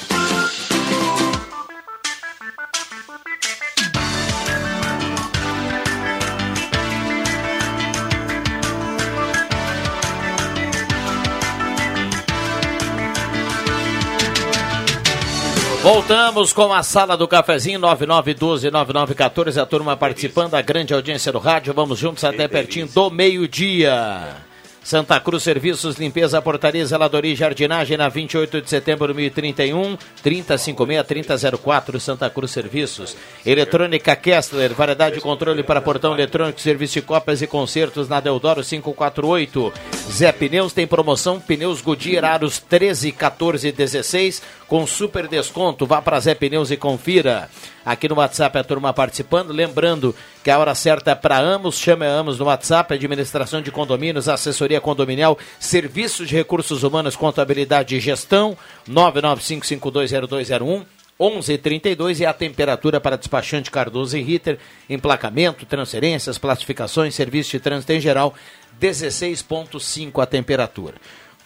[15.92, 21.74] Voltamos com a sala do cafezinho 9912-9914, a turma participando, a grande audiência do rádio.
[21.74, 24.36] Vamos juntos até pertinho do meio-dia.
[24.84, 32.00] Santa Cruz Serviços, Limpeza, Portaria, Zeladoria e Jardinagem na 28 de setembro de 2031, 3056-3004,
[32.00, 33.16] Santa Cruz Serviços.
[33.44, 38.64] Eletrônica Kessler, variedade de controle para portão eletrônico, serviço de cópias e concertos na Deodoro
[38.64, 39.72] 548.
[40.10, 45.84] Zé Pneus tem promoção, pneus Goodyear Aros 13, 14 16, com super desconto.
[45.84, 47.50] Vá para Zé Pneus e confira.
[47.84, 49.50] Aqui no WhatsApp a turma participando.
[49.50, 50.14] Lembrando
[50.44, 51.76] que a hora certa é para Amos.
[51.76, 57.96] Chame a Amos no WhatsApp, administração de condomínios, assessoria condominial, serviços de recursos humanos, contabilidade
[57.96, 58.56] e gestão.
[58.88, 60.84] 995520201.
[61.18, 64.58] 11:32 e a temperatura para despachante Cardoso e Ritter,
[64.88, 68.34] emplacamento, transferências, classificações, serviço de trânsito em geral,
[68.80, 70.94] 16.5 a temperatura.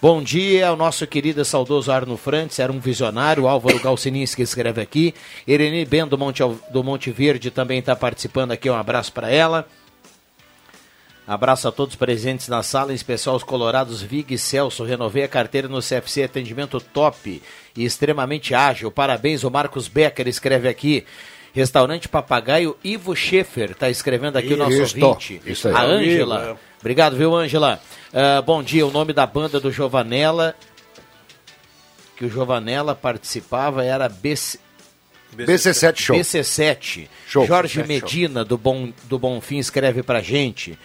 [0.05, 4.43] Bom dia ao nosso querido e saudoso Arno Frantes, era um visionário, Álvaro Galcinins que
[4.43, 5.15] escreve aqui,
[5.49, 9.67] Irene Ben do Monte, do Monte Verde também está participando aqui, um abraço para ela.
[11.27, 14.85] Abraço a todos presentes na sala, em especial os colorados Vig e Celso.
[14.85, 17.41] Renovei a carteira no CFC, atendimento top
[17.75, 18.91] e extremamente ágil.
[18.91, 21.07] Parabéns, o Marcos Becker escreve aqui.
[21.55, 25.41] Restaurante Papagaio Ivo Schaefer está escrevendo aqui o nosso ouvinte.
[25.47, 25.75] Isso aí.
[25.75, 26.59] A Ângela.
[26.81, 27.81] Obrigado, viu, Ângela?
[28.13, 30.57] Uh, bom dia, o nome da banda do Jovanella,
[32.17, 34.59] que o Jovanella participava, era BC...
[35.37, 36.17] BC7 Show.
[36.17, 37.09] BC7.
[37.27, 37.47] Show.
[37.47, 40.77] Jorge BC7 Medina, do, Bom, do Bonfim, escreve pra gente.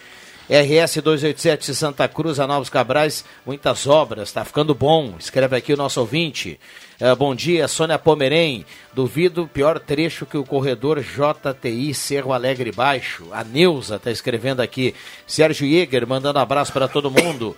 [0.50, 5.14] RS 287 Santa Cruz, a Novos Cabrais, muitas obras, tá ficando bom.
[5.16, 6.58] Escreve aqui o nosso ouvinte.
[7.00, 8.66] Uh, bom dia, Sônia Pomerém.
[8.92, 13.28] Duvido pior trecho que o corredor JTI Cerro Alegre Baixo.
[13.30, 14.92] A Neuza tá escrevendo aqui.
[15.24, 17.56] Sérgio Jäger mandando abraço para todo mundo.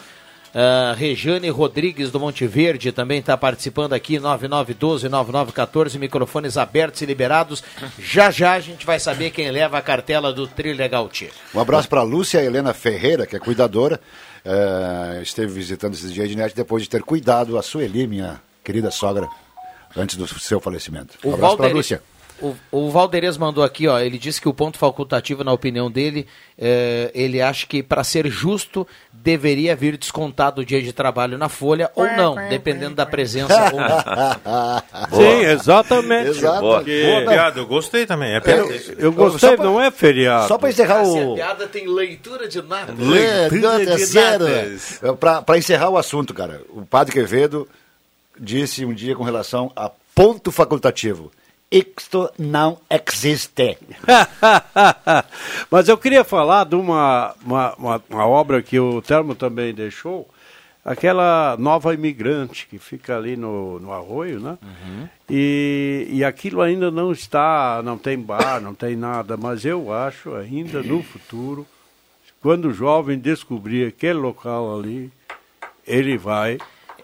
[0.55, 7.64] Uh, Rejane Rodrigues do Monte Verde também está participando aqui, 9912-9914, microfones abertos e liberados.
[7.98, 11.30] Já já a gente vai saber quem leva a cartela do Trilha Gautier.
[11.55, 13.98] Um abraço para Lúcia Helena Ferreira, que é cuidadora.
[14.44, 18.90] É, esteve visitando esses dias de net depois de ter cuidado a Sueli, minha querida
[18.90, 19.28] sogra,
[19.96, 21.16] antes do seu falecimento.
[21.24, 22.03] Um O abraço para Lúcia.
[22.43, 24.01] O, o Valderez mandou aqui, ó.
[24.01, 26.26] Ele disse que o ponto facultativo, na opinião dele,
[26.59, 31.49] eh, ele acha que para ser justo deveria vir descontado o dia de trabalho na
[31.49, 34.03] folha ou não, dependendo da presença ou não.
[35.16, 36.30] Sim, exatamente.
[36.30, 36.61] Exato.
[36.61, 36.82] Boa.
[36.82, 38.34] Boa piada, eu gostei também.
[38.34, 38.62] É piada.
[38.99, 40.49] Eu gostei, Só pra- não é feriado.
[40.49, 41.34] Só para encerrar Se a o.
[41.36, 42.93] piada tem leitura de nada.
[42.93, 44.45] É, Leitura nota de zero.
[44.47, 45.01] datas.
[45.47, 47.68] Para encerrar o assunto, cara, o padre Quevedo
[48.38, 51.30] disse um dia com relação a ponto facultativo.
[51.73, 53.79] Isto não existe.
[55.70, 60.29] Mas eu queria falar de uma, uma, uma, uma obra que o Telmo também deixou,
[60.85, 64.59] aquela nova imigrante que fica ali no, no arroio, né?
[65.31, 70.35] E, e aquilo ainda não está, não tem bar, não tem nada, mas eu acho
[70.35, 71.66] ainda no futuro,
[72.43, 75.11] quando o jovem descobrir aquele local ali,
[75.87, 76.59] ele vai,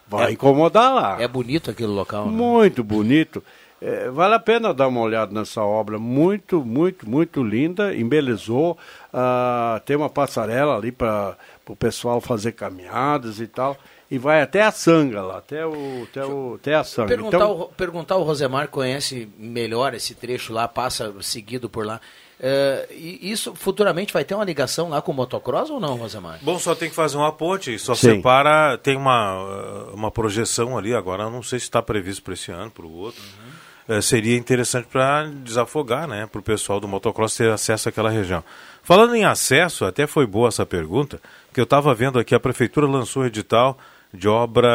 [0.07, 1.23] vai É- incomodar lá.
[1.23, 2.37] É bonito aquele local, né?
[2.37, 3.43] Muito bonito.
[3.81, 5.99] É, vale a pena dar uma olhada nessa obra.
[5.99, 7.95] Muito, muito, muito linda.
[7.95, 8.76] Embelezou.
[9.12, 13.76] Ah, tem uma passarela ali para o pessoal fazer caminhadas e tal.
[14.11, 17.09] E vai até a Sanga lá, até, o, até, o, até a Sanga.
[17.09, 22.01] Perguntar, Então, o, perguntar o Rosemar conhece melhor esse trecho lá, passa seguido por lá.
[22.41, 26.39] É, e isso futuramente vai ter uma ligação lá com o motocross ou não, Rosemar?
[26.41, 28.16] Bom, só tem que fazer uma ponte, só Sim.
[28.16, 32.70] separa, tem uma, uma projeção ali, agora não sei se está previsto para esse ano,
[32.70, 33.20] para o outro.
[33.20, 33.68] Eh,
[34.03, 38.45] seria interessante para desafogar, né, para o pessoal do motocross ter acesso àquela região.
[38.82, 41.20] Falando em acesso, até foi boa essa pergunta,
[41.53, 43.78] que eu estava vendo aqui, a prefeitura lançou um edital
[44.12, 44.68] de obra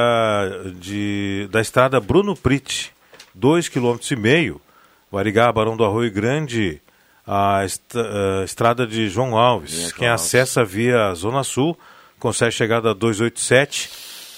[0.80, 2.92] de, da estrada Bruno Prit,
[3.40, 3.72] 2,5
[4.52, 4.60] km,
[5.12, 6.80] vai ligar Barão do Arroio Grande
[7.26, 9.92] a est- eh, estrada de João Alves.
[9.94, 11.78] Quem acessa via Zona Sul
[12.20, 13.90] consegue chegar da 287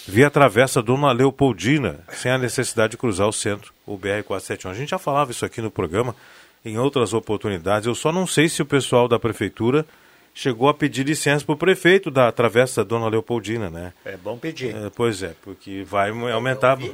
[0.07, 4.69] via Travessa Dona Leopoldina, sem a necessidade de cruzar o centro, o BR-471.
[4.69, 6.15] A gente já falava isso aqui no programa
[6.63, 7.87] em outras oportunidades.
[7.87, 9.85] Eu só não sei se o pessoal da prefeitura
[10.33, 13.93] chegou a pedir licença para o prefeito da Travessa Dona Leopoldina, né?
[14.03, 14.75] É bom pedir.
[14.75, 16.77] É, pois é, porque vai aumentar.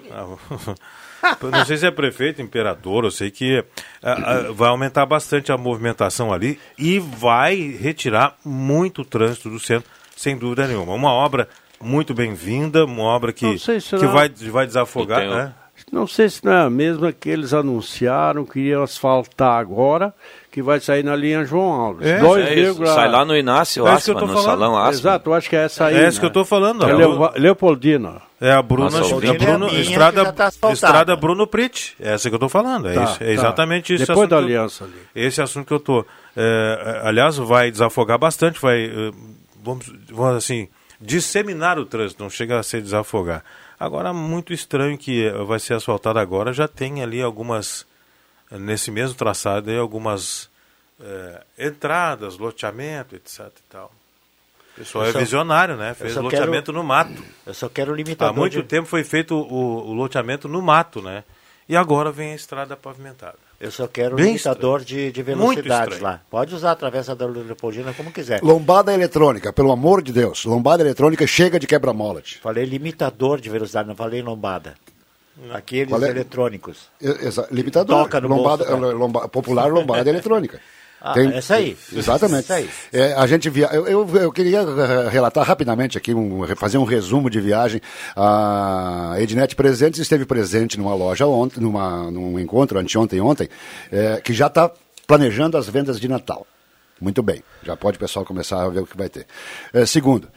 [1.52, 3.64] Não sei se é prefeito, imperador, eu sei que
[4.02, 10.36] ah, vai aumentar bastante a movimentação ali e vai retirar muito trânsito do centro, sem
[10.36, 10.94] dúvida nenhuma.
[10.94, 11.48] Uma obra
[11.82, 15.34] muito bem-vinda, uma obra que, se que vai, vai desafogar, tenho...
[15.34, 15.54] né?
[15.92, 20.14] Não sei se não é a mesma que eles anunciaram que iam asfaltar agora,
[20.52, 22.06] que vai sair na linha João Alves.
[22.06, 24.44] É, 2, é sai lá no Inácio é Asma, no falando.
[24.44, 24.92] Salão Asma.
[24.92, 25.96] Exato, eu acho que é essa aí.
[25.96, 26.20] É isso né?
[26.20, 26.88] que eu estou falando.
[26.88, 28.22] É Leo, Leopoldina.
[28.40, 31.96] É a Bruna, Nossa, a Bruno, é a Estrada, tá Estrada Bruno Prit.
[32.00, 32.88] É essa que eu estou falando.
[32.88, 33.32] É, tá, isso, é tá.
[33.32, 34.08] exatamente isso.
[34.08, 34.94] Depois da aliança ali.
[35.14, 36.06] Esse assunto que eu estou.
[36.36, 39.12] É, aliás, vai desafogar bastante, vai, eh,
[39.62, 40.70] vamos, vamos assim,
[41.02, 43.44] disseminar o trânsito, não chega a ser desafogar.
[43.80, 47.86] Agora, muito estranho que vai ser asfaltado agora, já tem ali algumas,
[48.52, 50.50] nesse mesmo traçado, aí, algumas
[51.00, 53.92] é, entradas, loteamento, etc e tal.
[54.74, 55.94] O pessoal é visionário, né?
[55.94, 57.24] Fez loteamento quero, no mato.
[57.46, 58.34] Eu só quero limitador.
[58.34, 58.64] Há muito de...
[58.64, 61.24] tempo foi feito o, o, loteamento no mato, né?
[61.68, 63.51] E agora vem a estrada pavimentada.
[63.62, 66.20] Eu só quero Bem limitador de, de velocidades lá.
[66.32, 68.42] Pode usar a travessa da Leopoldina como quiser.
[68.42, 70.46] Lombada eletrônica, pelo amor de Deus.
[70.46, 72.24] Lombada eletrônica chega de quebra-mola.
[72.42, 74.74] Falei limitador de velocidade, não falei lombada.
[75.54, 76.10] Aqueles é?
[76.10, 76.90] eletrônicos.
[77.00, 78.04] Exa limitador.
[78.04, 80.60] Toca no lombada, bolso, lomba, popular lombada eletrônica.
[81.02, 81.76] Ah, Tem, essa aí.
[81.92, 82.44] Exatamente.
[82.44, 82.70] Essa aí.
[82.94, 86.84] É, a gente via, eu, eu, eu, queria eh, relatar rapidamente aqui, um, fazer um
[86.84, 87.82] resumo de viagem.
[88.16, 93.50] A Ednet Presentes esteve presente numa loja ontem, numa, num encontro anteontem ontem,
[93.92, 94.72] é, que já está
[95.08, 96.46] planejando as vendas de Natal.
[97.02, 99.26] Muito bem, já pode o pessoal começar a ver o que vai ter.
[99.74, 100.28] É, segundo,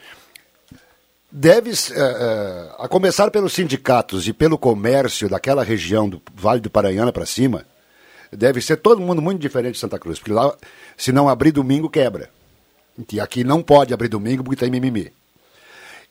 [1.30, 7.12] deve, é, a começar pelos sindicatos e pelo comércio daquela região do Vale do Paranhana
[7.12, 7.66] para cima,
[8.37, 10.55] deve ser todo mundo muito diferente de Santa Cruz, porque lá,
[10.97, 12.30] se não abrir domingo, quebra.
[13.12, 15.12] E aqui não pode abrir domingo porque tem mimimi.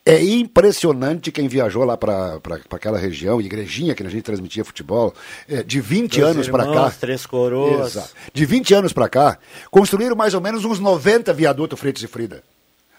[0.05, 5.13] É impressionante quem viajou lá para aquela região, igrejinha que a gente transmitia futebol,
[5.47, 6.91] é, de 20 Dois anos para cá.
[6.91, 7.95] Três coroas.
[7.95, 9.37] Exato, de 20 anos para cá,
[9.71, 12.43] construíram mais ou menos uns 90 viadutos Freitas e Frida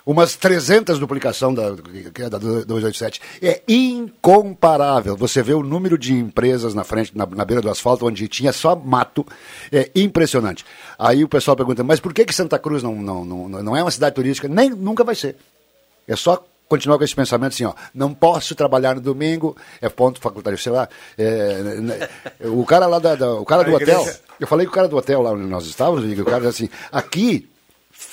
[0.07, 1.75] umas 300 duplicação da,
[2.19, 3.21] é da 287.
[3.41, 5.17] É incomparável.
[5.17, 8.53] Você vê o número de empresas na frente, na, na, beira do asfalto, onde tinha
[8.53, 9.27] só mato.
[9.73, 10.65] É impressionante.
[10.99, 13.83] Aí o pessoal pergunta, mas por que, que Santa Cruz não, não, não, não é
[13.83, 14.49] uma cidade turística?
[14.49, 15.37] Nem, nunca vai ser.
[16.07, 20.21] É só continuar com esse pensamento assim, ó, não posso trabalhar no domingo, é ponto
[20.21, 20.89] facultário, sei lá.
[21.17, 21.61] É,
[22.47, 24.07] o cara lá da, da o cara do hotel,
[24.41, 26.73] eu falei com o cara do hotel lá onde nós estávamos, o cara disse assim,
[26.91, 27.49] aqui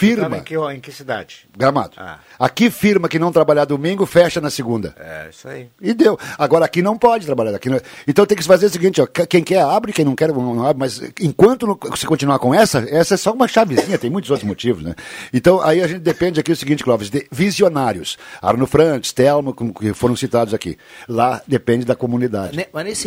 [0.01, 0.37] firma.
[0.37, 1.47] Em que, em que cidade?
[1.55, 1.93] Gramado.
[1.97, 2.19] Ah.
[2.39, 4.95] Aqui firma que não trabalhar domingo, fecha na segunda.
[4.97, 5.67] É, isso aí.
[5.79, 6.17] E deu.
[6.37, 7.55] Agora aqui não pode trabalhar.
[7.55, 7.79] Aqui não...
[8.07, 10.65] Então tem que se fazer o seguinte, ó, quem quer abre, quem não quer não
[10.65, 14.31] abre, mas enquanto não, você continuar com essa, essa é só uma chavezinha, tem muitos
[14.31, 14.95] outros motivos, né?
[15.31, 18.17] Então aí a gente depende aqui do seguinte, Clóvis, de visionários.
[18.41, 20.77] Arno Frantes, Telmo, que foram citados aqui.
[21.07, 22.55] Lá depende da comunidade.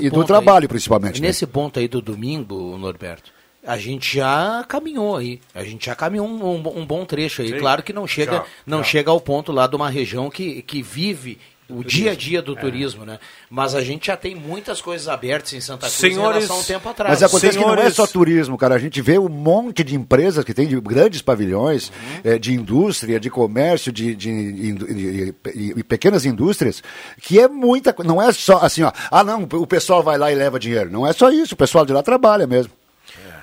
[0.02, 1.20] e do trabalho, aí, principalmente.
[1.20, 1.28] Né?
[1.28, 1.50] Nesse né?
[1.52, 3.33] ponto aí do domingo, Norberto,
[3.66, 5.40] a gente já caminhou aí.
[5.54, 7.48] A gente já caminhou um, um, um bom trecho aí.
[7.48, 7.58] Sim.
[7.58, 8.84] Claro que não chega, já, não já.
[8.84, 11.88] chega ao ponto lá de uma região que, que vive o turismo.
[11.88, 12.60] dia a dia do é.
[12.60, 13.18] turismo, né?
[13.48, 16.60] Mas a gente já tem muitas coisas abertas em Santa Cruz Senhores, em relação a
[16.60, 17.10] um tempo atrás.
[17.10, 17.74] Mas acontece Senhores...
[17.74, 18.74] que não é só turismo, cara.
[18.74, 22.32] A gente vê um monte de empresas que tem de grandes pavilhões, uhum.
[22.32, 26.82] é, de indústria, de comércio, de, de, de, de, pequenas indústrias,
[27.22, 28.92] que é muita Não é só assim, ó.
[29.10, 30.90] Ah, não, o pessoal vai lá e leva dinheiro.
[30.90, 32.72] Não é só isso, o pessoal de lá trabalha mesmo.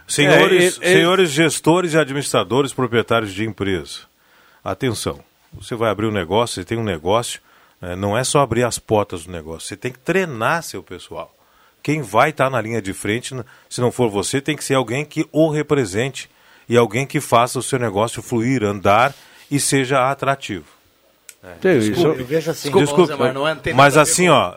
[0.08, 4.02] Senhores, é, ele, senhores gestores e administradores proprietários de empresa,
[4.64, 5.20] atenção.
[5.54, 7.40] Você vai abrir um negócio, você tem um negócio,
[7.82, 11.34] né, não é só abrir as portas do negócio, você tem que treinar seu pessoal.
[11.84, 13.34] Quem vai estar na linha de frente,
[13.70, 16.30] se não for você, tem que ser alguém que o represente
[16.70, 19.16] e alguém que faça o seu negócio fluir, andar
[19.50, 20.66] e seja atrativo.
[21.44, 22.72] É, desculpe, isso, eu vejo assim.
[22.72, 24.56] Desculpe, desculpe mas, não é, mas assim, ó,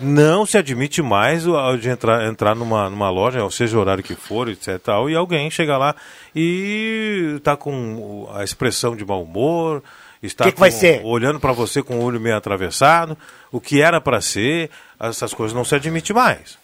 [0.00, 1.44] não se admite mais
[1.80, 4.78] de entrar, entrar numa, numa loja, seja o horário que for, etc.
[4.78, 5.94] Tal, e alguém chega lá
[6.34, 9.82] e está com a expressão de mau humor,
[10.22, 11.02] está que que vai ser?
[11.04, 13.16] olhando para você com o olho meio atravessado,
[13.52, 16.58] o que era para ser, essas coisas não se admite mais.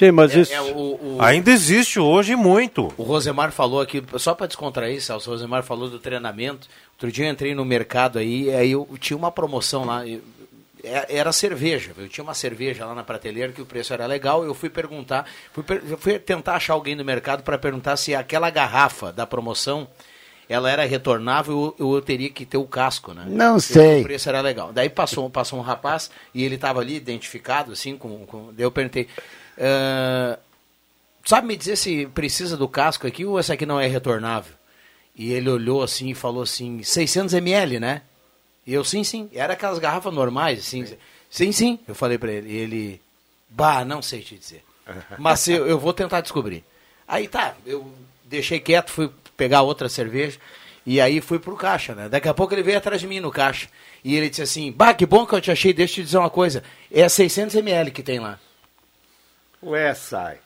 [0.00, 0.54] Tem, mas é, isso...
[0.54, 1.18] É, o, o...
[1.20, 2.90] Ainda existe hoje muito.
[2.96, 6.68] O Rosemar falou aqui, só para descontrair, Celso, o Rosemar falou do treinamento.
[6.94, 10.18] Outro dia eu entrei no mercado aí, aí eu tinha uma promoção lá, é,
[10.84, 11.92] era cerveja.
[11.96, 14.44] Eu tinha uma cerveja lá na prateleira que o preço era legal.
[14.44, 15.64] Eu fui perguntar, fui,
[15.98, 19.88] fui tentar achar alguém no mercado para perguntar se aquela garrafa da promoção
[20.48, 23.24] ela era retornável ou eu teria que ter o casco, né?
[23.28, 24.00] Não sei.
[24.00, 24.72] O preço era legal.
[24.72, 28.52] Daí passou, passou um rapaz e ele estava ali identificado, assim, com, com.
[28.52, 29.06] Daí eu perguntei.
[29.56, 30.36] Uh,
[31.24, 34.52] sabe me dizer se precisa do casco aqui ou essa aqui não é retornável?
[35.14, 38.02] E ele olhou assim e falou assim: 600 ml, né?
[38.66, 39.30] E eu, sim, sim.
[39.32, 40.84] Era aquelas garrafas normais, assim.
[41.30, 41.78] Sim, sim.
[41.86, 42.50] Eu falei para ele.
[42.50, 43.00] E ele,
[43.48, 44.64] bah, não sei te dizer.
[45.18, 46.64] Mas eu, eu vou tentar descobrir.
[47.06, 47.92] Aí tá, eu
[48.24, 50.38] deixei quieto, fui pegar outra cerveja.
[50.86, 52.08] E aí fui pro caixa, né?
[52.08, 53.68] Daqui a pouco ele veio atrás de mim no caixa.
[54.02, 56.18] E ele disse assim: Bah, que bom que eu te achei, deixa eu te dizer
[56.18, 56.62] uma coisa.
[56.90, 58.38] É 600 ml que tem lá.
[59.62, 60.38] Ué, sai.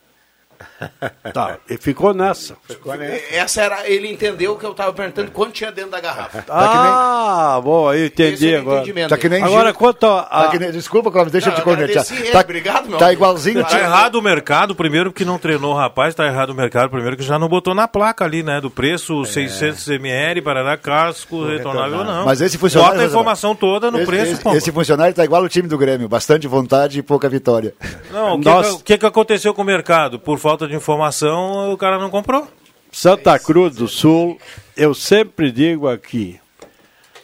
[1.33, 2.57] Tá, e ficou nessa.
[2.69, 3.35] Ficou nessa.
[3.35, 6.43] Essa era, ele entendeu que eu estava perguntando quanto tinha dentro da garrafa.
[6.43, 9.09] Tá ah, bom, aí entendi agora.
[9.09, 10.23] Tá que nem agora quanto a...
[10.23, 12.05] Tá que nem, desculpa, Cláudio, deixa Não, eu te cornetear.
[12.33, 13.65] Tá, obrigado, meu Tá igualzinho...
[13.65, 17.17] Tá errado o mercado, primeiro que não treinou o rapaz, tá errado o mercado, primeiro
[17.17, 19.27] que já não botou na placa ali, né, do preço, é.
[19.27, 22.25] 600 ml, Barará, casco, retornável ou não.
[22.25, 22.95] Mas esse funcionário...
[22.95, 25.79] Bota a informação toda no esse, preço, esse, esse, funcionário tá igual o time do
[25.79, 27.75] Grêmio, bastante vontade e pouca vitória.
[28.13, 28.41] Não, o
[28.79, 30.19] que, que, que aconteceu com o mercado?
[30.19, 32.47] Por falta de informação, o cara não comprou.
[32.93, 34.39] Santa Cruz do Sul,
[34.77, 36.39] eu sempre digo aqui,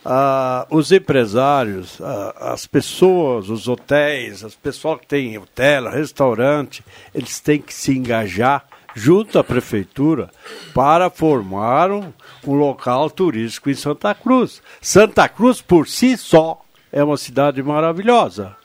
[0.03, 6.83] ah, os empresários, ah, as pessoas, os hotéis, as pessoas que têm hotel, restaurante,
[7.15, 8.65] eles têm que se engajar
[8.95, 10.31] junto à prefeitura
[10.73, 12.11] para formar um,
[12.47, 14.63] um local turístico em Santa Cruz.
[14.81, 18.57] Santa Cruz, por si só, é uma cidade maravilhosa.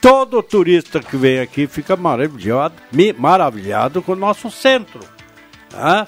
[0.00, 2.74] Todo turista que vem aqui fica maravilhado,
[3.18, 5.00] maravilhado com o nosso centro.
[5.70, 6.06] Tá?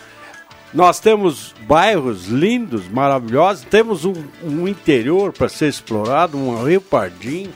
[0.72, 7.50] Nós temos bairros lindos, maravilhosos, temos um, um interior para ser explorado, um Rio Pardim,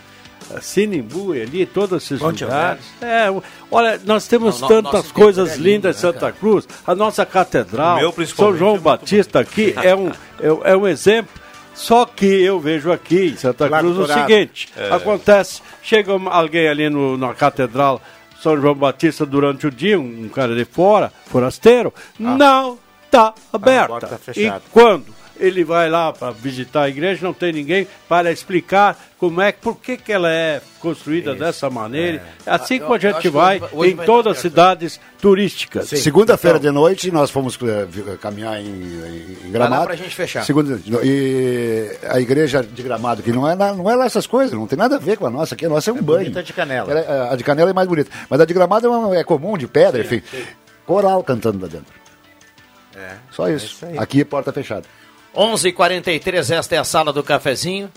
[0.60, 2.84] Sinimbu ali, todos esses Monte lugares.
[3.00, 3.26] É,
[3.70, 6.66] olha, nós temos não, tantas coisas é lindas em né, Santa Cruz.
[6.86, 7.98] A nossa catedral,
[8.34, 11.39] São João é Batista aqui é um, é, é um exemplo
[11.74, 14.92] só que eu vejo aqui em Santa Cruz o seguinte: é.
[14.92, 18.00] acontece, chega alguém ali no, na catedral
[18.40, 22.36] São João Batista durante o dia, um, cara de fora, forasteiro, ah.
[22.36, 24.06] não está aberta.
[24.06, 25.19] Tá e quando?
[25.40, 29.76] Ele vai lá para visitar a igreja, não tem ninguém para explicar como é, por
[29.76, 32.22] que, que ela é construída Isso, dessa maneira.
[32.46, 32.50] É.
[32.50, 35.88] Assim como a gente vai em vai todas as cidades turísticas.
[35.88, 38.66] Segunda-feira então, de noite nós fomos uh, caminhar em,
[39.44, 39.84] em Gramado.
[39.84, 40.44] Para a gente fechar.
[40.44, 44.66] Segunda, e a igreja de Gramado, que não é, não é lá essas coisas, não
[44.66, 46.38] tem nada a ver com a nossa, aqui a nossa é um é banho.
[46.38, 46.90] a de canela.
[46.90, 48.10] Ela, a de canela é mais bonita.
[48.28, 50.26] Mas a de Gramado é, uma, é comum, de pedra, sim, enfim.
[50.30, 50.44] Sim.
[50.86, 51.92] Coral cantando lá dentro.
[52.96, 53.84] É, Só isso.
[53.84, 54.84] É isso aqui é porta fechada.
[55.34, 57.90] 11:43 esta é a sala do cafezinho.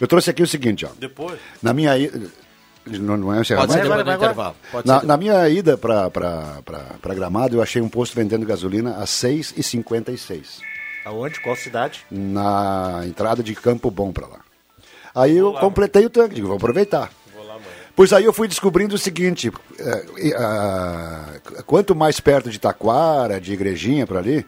[0.00, 0.88] Eu trouxe aqui o seguinte, ó.
[0.98, 1.38] Depois.
[1.62, 1.92] Na minha
[2.86, 4.56] não, não é o Pode ser do intervalo.
[4.84, 10.60] Na, na, minha ida para Gramado, eu achei um posto vendendo gasolina a 6,56.
[11.04, 11.40] Aonde?
[11.40, 12.04] Qual cidade?
[12.10, 14.40] Na entrada de Campo Bom para lá.
[15.14, 17.10] Aí vou eu lá, completei o tanque, digo, vou aproveitar.
[17.34, 17.58] Vou lá,
[17.94, 23.52] pois aí eu fui descobrindo o seguinte: é, é, quanto mais perto de Taquara, de
[23.52, 24.46] Igrejinha para ali,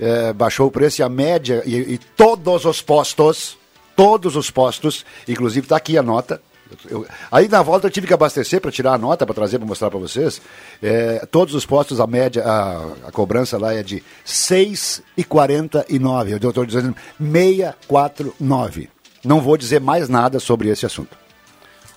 [0.00, 3.58] é, baixou o preço e a média, e, e, todos os postos,
[3.94, 6.40] todos os postos, inclusive está aqui a nota.
[6.88, 9.66] Eu, aí na volta eu tive que abastecer para tirar a nota, para trazer, para
[9.66, 10.40] mostrar para vocês.
[10.82, 16.30] É, todos os postos, a média, a, a cobrança lá é de 6,49.
[16.30, 18.88] Eu estou dizendo 649.
[19.22, 21.18] Não vou dizer mais nada sobre esse assunto.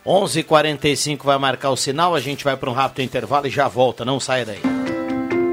[0.05, 4.03] 11:45 vai marcar o sinal, a gente vai para um rápido intervalo e já volta,
[4.03, 4.59] não saia daí.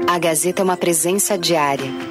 [0.09, 2.10] A Gazeta é uma presença diária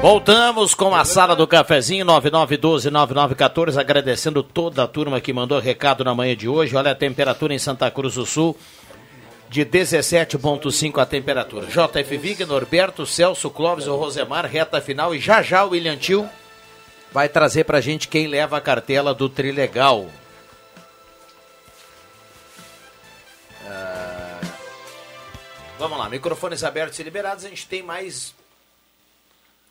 [0.00, 6.14] Voltamos com a sala do cafezinho 9912-9914, agradecendo toda a turma que mandou recado na
[6.14, 6.76] manhã de hoje.
[6.76, 8.56] Olha a temperatura em Santa Cruz do Sul,
[9.48, 11.66] de 17,5 a temperatura.
[11.66, 16.30] JF Vig, Norberto, Celso, Clóvis, o Rosemar, reta final e já já o William Tio
[17.10, 20.06] vai trazer pra gente quem leva a cartela do Trilegal.
[23.64, 24.46] Uh...
[25.76, 28.32] Vamos lá, microfones abertos e liberados, a gente tem mais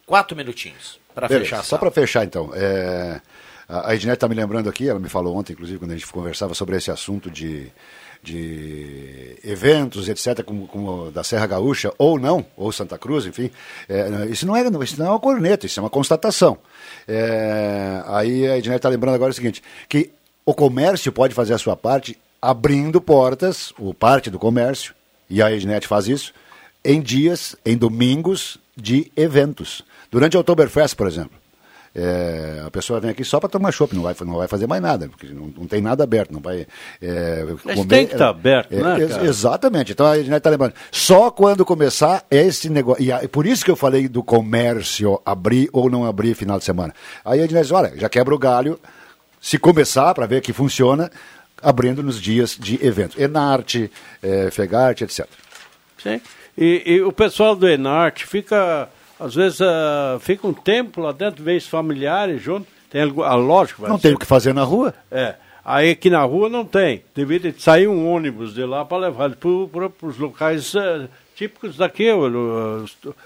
[0.08, 1.64] Quatro minutinhos para fechar.
[1.64, 2.49] Só para fechar, então.
[2.55, 3.22] É...
[3.70, 6.53] A Ednete está me lembrando aqui, ela me falou ontem, inclusive, quando a gente conversava
[6.53, 7.70] sobre esse assunto de,
[8.24, 13.51] de eventos, etc., como, como, da Serra Gaúcha, ou não, ou Santa Cruz, enfim.
[13.89, 16.58] É, isso, não é, isso não é uma corneta, isso é uma constatação.
[17.05, 20.12] É, aí a Ednete está lembrando agora o seguinte, que
[20.45, 24.95] o comércio pode fazer a sua parte abrindo portas, ou parte do comércio,
[25.30, 26.34] e a Ednet faz isso,
[26.86, 29.84] em dias, em domingos de eventos.
[30.12, 31.38] Durante o Oktoberfest, por exemplo.
[31.99, 34.82] É, a pessoa vem aqui só para tomar chopp, não vai, não vai fazer mais
[34.82, 36.68] nada, porque não, não tem nada aberto, não vai
[37.01, 39.26] é, Mas comer, tem que estar tá aberto, é, né, cara?
[39.26, 43.66] Exatamente, então a gente está lembrando, só quando começar esse negócio, e a, por isso
[43.66, 46.93] que eu falei do comércio abrir ou não abrir final de semana.
[47.26, 48.80] Aí a gente diz, olha, já quebra o galho,
[49.41, 51.10] se começar para ver que funciona,
[51.64, 53.18] abrindo nos dias de eventos.
[53.18, 53.89] Enarte,
[54.22, 55.26] é, Fegarte, etc.
[55.97, 56.22] Sim,
[56.55, 58.88] e, e o pessoal do Enarte fica
[59.20, 62.68] às vezes uh, fica um tempo lá dentro, vê os familiares junto.
[62.89, 63.88] Tem a lógica.
[63.88, 64.93] Não tem o que fazer na rua?
[65.11, 65.36] É.
[65.65, 67.03] Aí aqui na rua não tem.
[67.13, 72.86] Deveria sair um ônibus de lá para levar para os locais uh, típicos daqui, uh,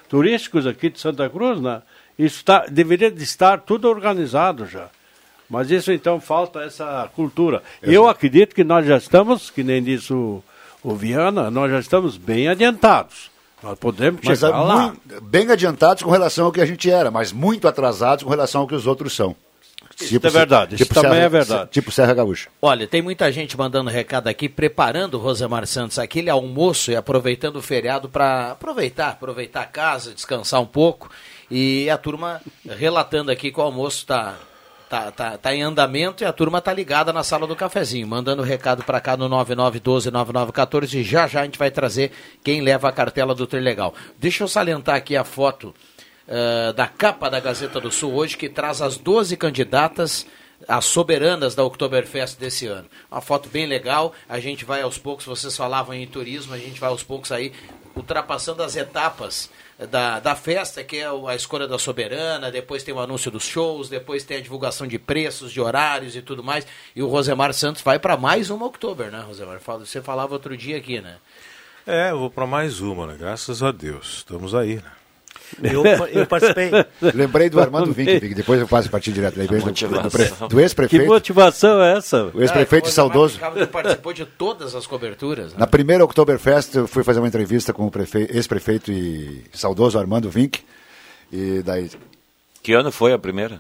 [0.10, 1.82] turísticos aqui de Santa Cruz, né?
[2.18, 4.90] Isso tá, deveria de estar tudo organizado já.
[5.50, 7.62] Mas isso então falta essa cultura.
[7.82, 7.92] Exato.
[7.92, 10.44] Eu acredito que nós já estamos, que nem disse o,
[10.82, 13.30] o Viana, nós já estamos bem adiantados.
[13.64, 14.88] Nós podemos mas, chegar lá.
[14.88, 18.62] Muito, bem adiantados com relação ao que a gente era, mas muito atrasados com relação
[18.62, 19.36] ao que os outros são.
[20.00, 21.70] Isso tipo, é verdade, tipo isso Serra, também é verdade.
[21.70, 22.50] Tipo Serra Gaúcha.
[22.62, 27.58] Olha, tem muita gente mandando recado aqui, preparando o Rosemar Santos aquele almoço e aproveitando
[27.58, 31.10] o feriado para aproveitar, aproveitar a casa, descansar um pouco.
[31.50, 34.38] E a turma relatando aqui que o almoço está
[34.92, 38.44] tá, tá, tá em andamento e a turma tá ligada na sala do cafezinho, mandando
[38.44, 42.12] recado para cá no 99129914 e já já a gente vai trazer
[42.44, 43.94] quem leva a cartela do Trilegal.
[44.20, 45.74] Deixa eu salientar aqui a foto
[46.28, 50.28] uh, da capa da Gazeta do Sul hoje que traz as 12 candidatas
[50.68, 52.88] as soberanas da Oktoberfest desse ano.
[53.10, 56.80] Uma foto bem legal, a gente vai aos poucos, vocês falavam em turismo, a gente
[56.80, 57.54] vai aos poucos aí
[57.96, 59.50] ultrapassando as etapas
[59.90, 63.90] da, da festa, que é a escolha da soberana, depois tem o anúncio dos shows,
[63.90, 66.68] depois tem a divulgação de preços, de horários e tudo mais.
[66.96, 69.60] E o Rosemar Santos vai para mais uma outubro, né, Rosemar?
[69.80, 71.18] Você falava outro dia aqui, né?
[71.86, 73.16] É, eu vou para mais uma, né?
[73.18, 74.18] Graças a Deus.
[74.18, 75.01] Estamos aí, né?
[75.62, 76.72] Eu, eu participei.
[77.14, 79.38] Lembrei do Armando Vink, depois eu faço partir direto.
[79.38, 81.04] Lembrei do, do, do ex-prefeito.
[81.04, 82.26] Que motivação é essa?
[82.34, 83.40] O ex-prefeito é, saudoso.
[83.72, 85.54] participou de todas as coberturas.
[85.54, 85.60] Né?
[85.60, 87.92] Na primeira Oktoberfest, eu fui fazer uma entrevista com o
[88.30, 90.62] ex-prefeito e saudoso Armando Vink.
[91.32, 91.90] E daí...
[92.62, 93.60] Que ano foi a primeira?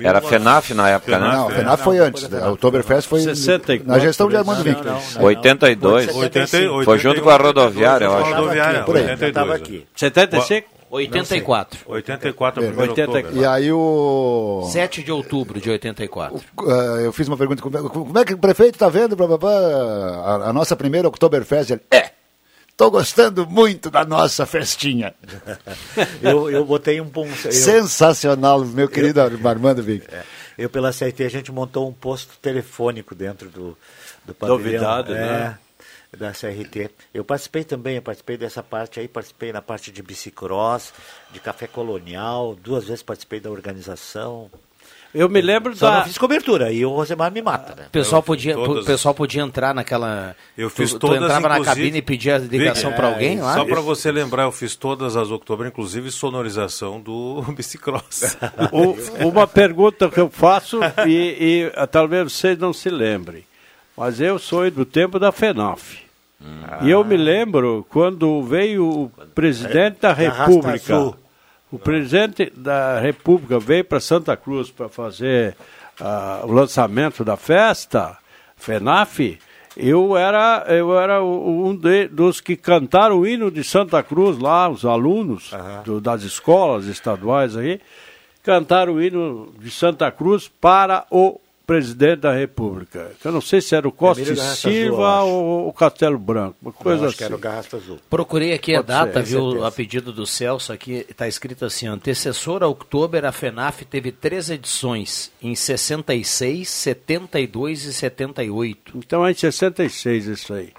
[0.00, 1.28] Era FENAF na época, né?
[1.30, 2.32] Não, FENAF foi antes.
[2.32, 4.80] A Oktoberfest foi 64, na gestão de Armando Vink.
[5.20, 6.14] 82.
[6.14, 6.84] 82.
[6.84, 8.34] Foi junto com a rodoviária, eu acho.
[8.34, 9.12] Rodoviária, por aí.
[9.28, 9.86] Estava aqui.
[9.94, 10.74] 75?
[10.94, 11.80] 84.
[11.86, 13.36] 84, 84.
[13.36, 14.68] E aí o...
[14.70, 16.40] 7 de outubro de 84.
[16.56, 20.52] O, uh, eu fiz uma pergunta, como é que o prefeito está vendo a, a,
[20.52, 21.70] nossa primeira Oktoberfest?
[21.72, 22.10] Ele, é,
[22.74, 25.14] Estou gostando muito da nossa festinha.
[26.20, 27.32] eu, eu botei um ponto.
[27.52, 30.04] Sensacional, meu querido eu, Armando Vic.
[30.12, 30.24] É,
[30.58, 33.78] eu, pela CRT, a gente montou um posto telefônico dentro do,
[34.24, 34.58] do pavilhão.
[34.58, 35.58] Novidade, é, né?
[36.18, 36.90] Da CRT.
[37.14, 40.92] Eu participei também, eu participei dessa parte aí, participei na parte de bicicross,
[41.30, 44.50] de café colonial, duas vezes participei da organização.
[45.14, 45.96] Eu me lembro Só da.
[45.98, 47.86] não fiz cobertura, e o Rosemar me mata, né?
[47.86, 48.84] O pessoal podia, todas...
[48.84, 50.34] pessoal podia entrar naquela.
[50.58, 53.54] Eu fiz tu, todas, tu entrava na cabine e pedia ligação é, para alguém lá?
[53.54, 58.36] Só para você lembrar, eu fiz todas as outubro, inclusive sonorização do Bicicross.
[59.24, 63.44] uma pergunta que eu faço, e, e talvez vocês não se lembrem,
[63.96, 66.02] mas eu sou do tempo da FENAF.
[66.42, 66.62] Hum.
[66.82, 71.14] E eu me lembro quando veio o presidente da República
[71.74, 75.56] o presidente da República veio para Santa Cruz para fazer
[76.00, 78.16] uh, o lançamento da festa,
[78.56, 79.40] FENAF.
[79.76, 84.68] Eu era, eu era um de, dos que cantaram o hino de Santa Cruz lá,
[84.68, 85.82] os alunos uhum.
[85.84, 87.80] do, das escolas estaduais aí,
[88.44, 93.12] cantaram o hino de Santa Cruz para o presidente da República.
[93.24, 97.02] Eu não sei se era o Costa Silva Azul, ou o Castelo Branco, uma coisa
[97.02, 97.18] não, acho assim.
[97.18, 97.42] que era o assim.
[97.42, 97.98] Garrafa Azul.
[98.10, 101.86] Procurei aqui Pode a data, ser, viu, a pedido do Celso, aqui está escrito assim,
[101.86, 108.92] antecessora a outubro, a FENAF teve três edições, em 66, 72 e 78.
[108.96, 110.72] Então é em 66 isso aí.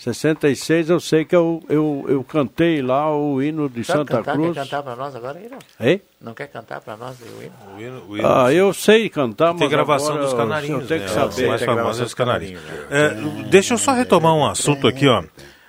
[0.00, 4.32] 66 eu sei que eu, eu, eu cantei lá o hino de Sabe Santa cantar,
[4.32, 4.54] Cruz.
[4.54, 5.58] Quer cantar para nós agora, Ira?
[5.78, 6.00] Hein?
[6.18, 7.52] Não quer cantar para nós o hino?
[7.76, 11.04] O hino, o hino ah, eu sei cantar, mas Tem gravação dos canarinhos, tem né?
[11.04, 11.48] que saber.
[11.48, 12.62] mais famosa dos canarinhos.
[12.90, 13.14] É,
[13.50, 15.22] deixa eu só retomar um assunto aqui, ó.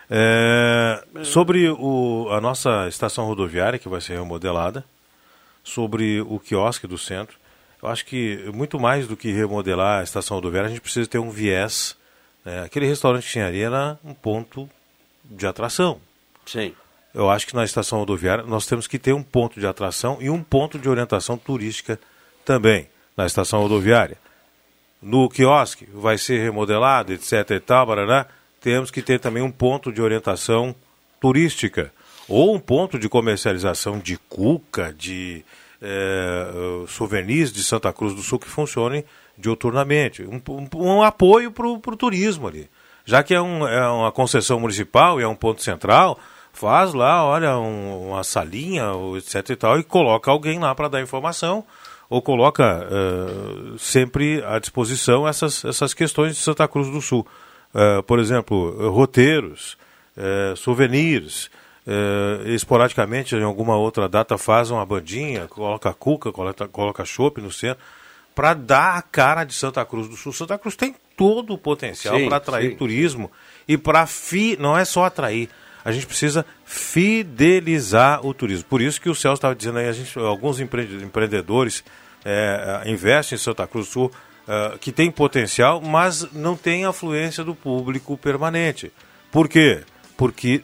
[0.10, 4.86] É, sobre o, a nossa estação rodoviária, que vai ser remodelada,
[5.62, 7.36] sobre o quiosque do centro.
[7.84, 11.20] Eu acho que muito mais do que remodelar a estação rodoviária, a gente precisa ter
[11.20, 12.00] um viés
[12.46, 14.70] é, aquele restaurante tinha ali era um ponto
[15.26, 16.00] de atração.
[16.46, 16.74] Sim.
[17.14, 20.30] Eu acho que na estação rodoviária nós temos que ter um ponto de atração e
[20.30, 22.00] um ponto de orientação turística
[22.46, 24.18] também na estação rodoviária.
[25.02, 27.52] No quiosque vai ser remodelado, etc.
[27.52, 28.28] e tal, barará,
[28.62, 30.76] temos que ter também um ponto de orientação
[31.20, 31.92] turística
[32.28, 35.44] ou um ponto de comercialização de cuca, de
[35.82, 39.04] é, souvenirs de Santa Cruz do Sul que funcione
[39.42, 40.24] diuturnamente.
[40.24, 42.70] Um, um, um apoio para o turismo ali.
[43.04, 46.20] Já que é, um, é, uma concessão municipal e é um ponto central,
[46.54, 51.02] faz lá, olha, um, uma salinha, etc e tal, e coloca alguém lá para dar
[51.02, 51.66] informação
[52.12, 57.26] ou coloca uh, sempre à disposição essas, essas questões de Santa Cruz do Sul.
[57.74, 59.78] Uh, por exemplo, roteiros,
[60.18, 61.50] uh, souvenirs,
[62.46, 67.84] esporadicamente em alguma outra data faz uma bandinha, coloca cuca, coloca, coloca chopp no centro,
[68.42, 70.34] para dar a cara de Santa Cruz do Sul.
[70.34, 72.76] Santa Cruz tem todo o potencial para atrair sim.
[72.76, 73.32] turismo
[73.68, 74.58] e para fi...
[74.60, 75.48] não é só atrair,
[75.86, 78.66] a gente precisa fidelizar o turismo.
[78.68, 81.84] Por isso que o Celso estava dizendo aí, a gente, alguns empreendedores
[82.26, 84.12] é, investem em Santa Cruz do Sul,
[84.48, 88.92] é, que tem potencial, mas não tem afluência do público permanente.
[89.32, 89.84] Por quê?
[90.18, 90.64] Porque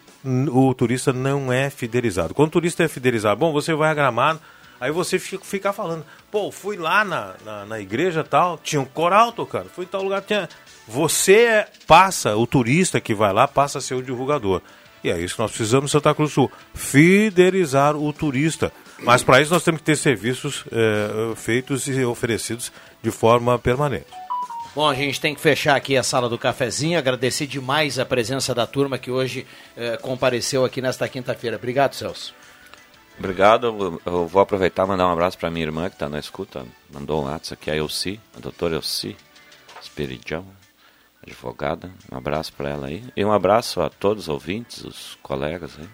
[0.52, 2.34] o turista não é fidelizado.
[2.34, 4.42] Quando o turista é fidelizado, bom, você vai a Gramado,
[4.80, 9.32] aí você fica, falando, pô, fui lá na, na, na igreja tal, tinha um coral
[9.32, 10.48] tocando, fui em tal lugar, tinha...
[10.88, 14.62] Você passa, o turista que vai lá passa a ser o divulgador.
[15.04, 18.72] E é isso que nós precisamos em Santa Cruz do Sul, fidelizar o turista.
[19.00, 22.72] Mas para isso nós temos que ter serviços é, feitos e oferecidos
[23.02, 24.08] de forma permanente.
[24.74, 27.00] Bom, a gente tem que fechar aqui a sala do cafezinho.
[27.00, 31.58] Agradecer demais a presença da turma que hoje é, compareceu aqui nesta quinta-feira.
[31.58, 32.34] Obrigado, Celso.
[33.20, 34.00] Obrigado.
[34.06, 36.66] Eu vou aproveitar e mandar um abraço para minha irmã que está na escuta.
[36.94, 39.16] Mandou um WhatsApp aqui, a Elci, a doutora Elci
[39.82, 40.46] Espiridão,
[41.24, 41.90] advogada.
[42.12, 43.04] Um abraço para ela aí.
[43.16, 45.88] E um abraço a todos os ouvintes, os colegas aí.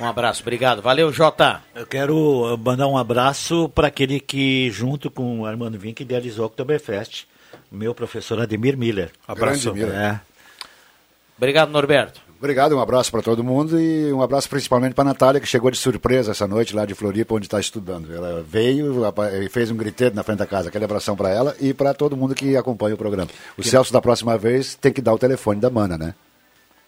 [0.00, 0.82] Um abraço, obrigado.
[0.82, 1.62] Valeu, Jota.
[1.74, 2.14] Eu quero
[2.54, 7.24] uh, mandar um abraço para aquele que, junto com o Armando Vink, idealizou o Oktoberfest,
[7.70, 9.10] meu professor Ademir Miller.
[9.26, 9.72] Abraço.
[9.72, 9.94] Miller.
[9.94, 10.20] É.
[11.38, 12.25] Obrigado, Norberto.
[12.38, 15.70] Obrigado, um abraço para todo mundo e um abraço principalmente para a Natália, que chegou
[15.70, 18.14] de surpresa essa noite lá de Floripa, onde está estudando.
[18.14, 19.02] Ela veio
[19.42, 20.68] e fez um griteiro na frente da casa.
[20.68, 23.28] Aquele abração para ela e para todo mundo que acompanha o programa.
[23.56, 23.68] O que...
[23.68, 26.14] Celso, da próxima vez, tem que dar o telefone da Mana, né?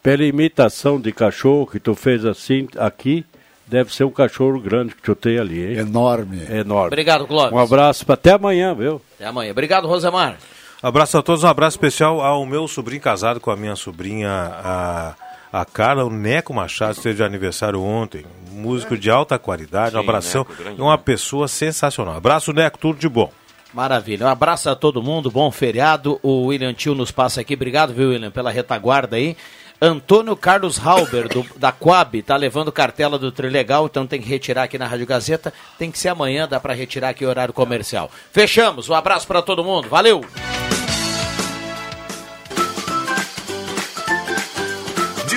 [0.03, 3.25] Pela imitação de cachorro que tu fez assim aqui,
[3.67, 5.79] deve ser um cachorro grande que tu tem ali, hein?
[5.79, 6.43] Enorme.
[6.51, 6.89] Enorme.
[6.89, 7.53] Obrigado, Clóvis.
[7.53, 9.01] Um abraço para até amanhã, viu?
[9.17, 9.51] Até amanhã.
[9.51, 10.37] Obrigado, Rosemar.
[10.83, 15.15] Abraço a todos, um abraço especial ao meu sobrinho casado com a minha sobrinha, a,
[15.53, 18.25] a Carla, o Neco Machado, esteve de aniversário ontem.
[18.51, 20.47] músico de alta qualidade, Sim, um abração.
[20.59, 22.17] Neco, uma pessoa sensacional.
[22.17, 23.31] Abraço, Neco, tudo de bom.
[23.73, 24.27] Maravilha.
[24.27, 26.19] Um abraço a todo mundo, bom feriado.
[26.23, 27.55] O William Tio nos passa aqui.
[27.55, 29.37] Obrigado, viu, William, pela retaguarda aí.
[29.81, 34.65] Antônio Carlos Halber, do, da Coab, tá levando cartela do Trilegal, então tem que retirar
[34.65, 35.53] aqui na Rádio Gazeta.
[35.79, 38.11] Tem que ser amanhã, dá para retirar aqui o horário comercial.
[38.33, 40.25] Fechamos, um abraço para todo mundo, valeu!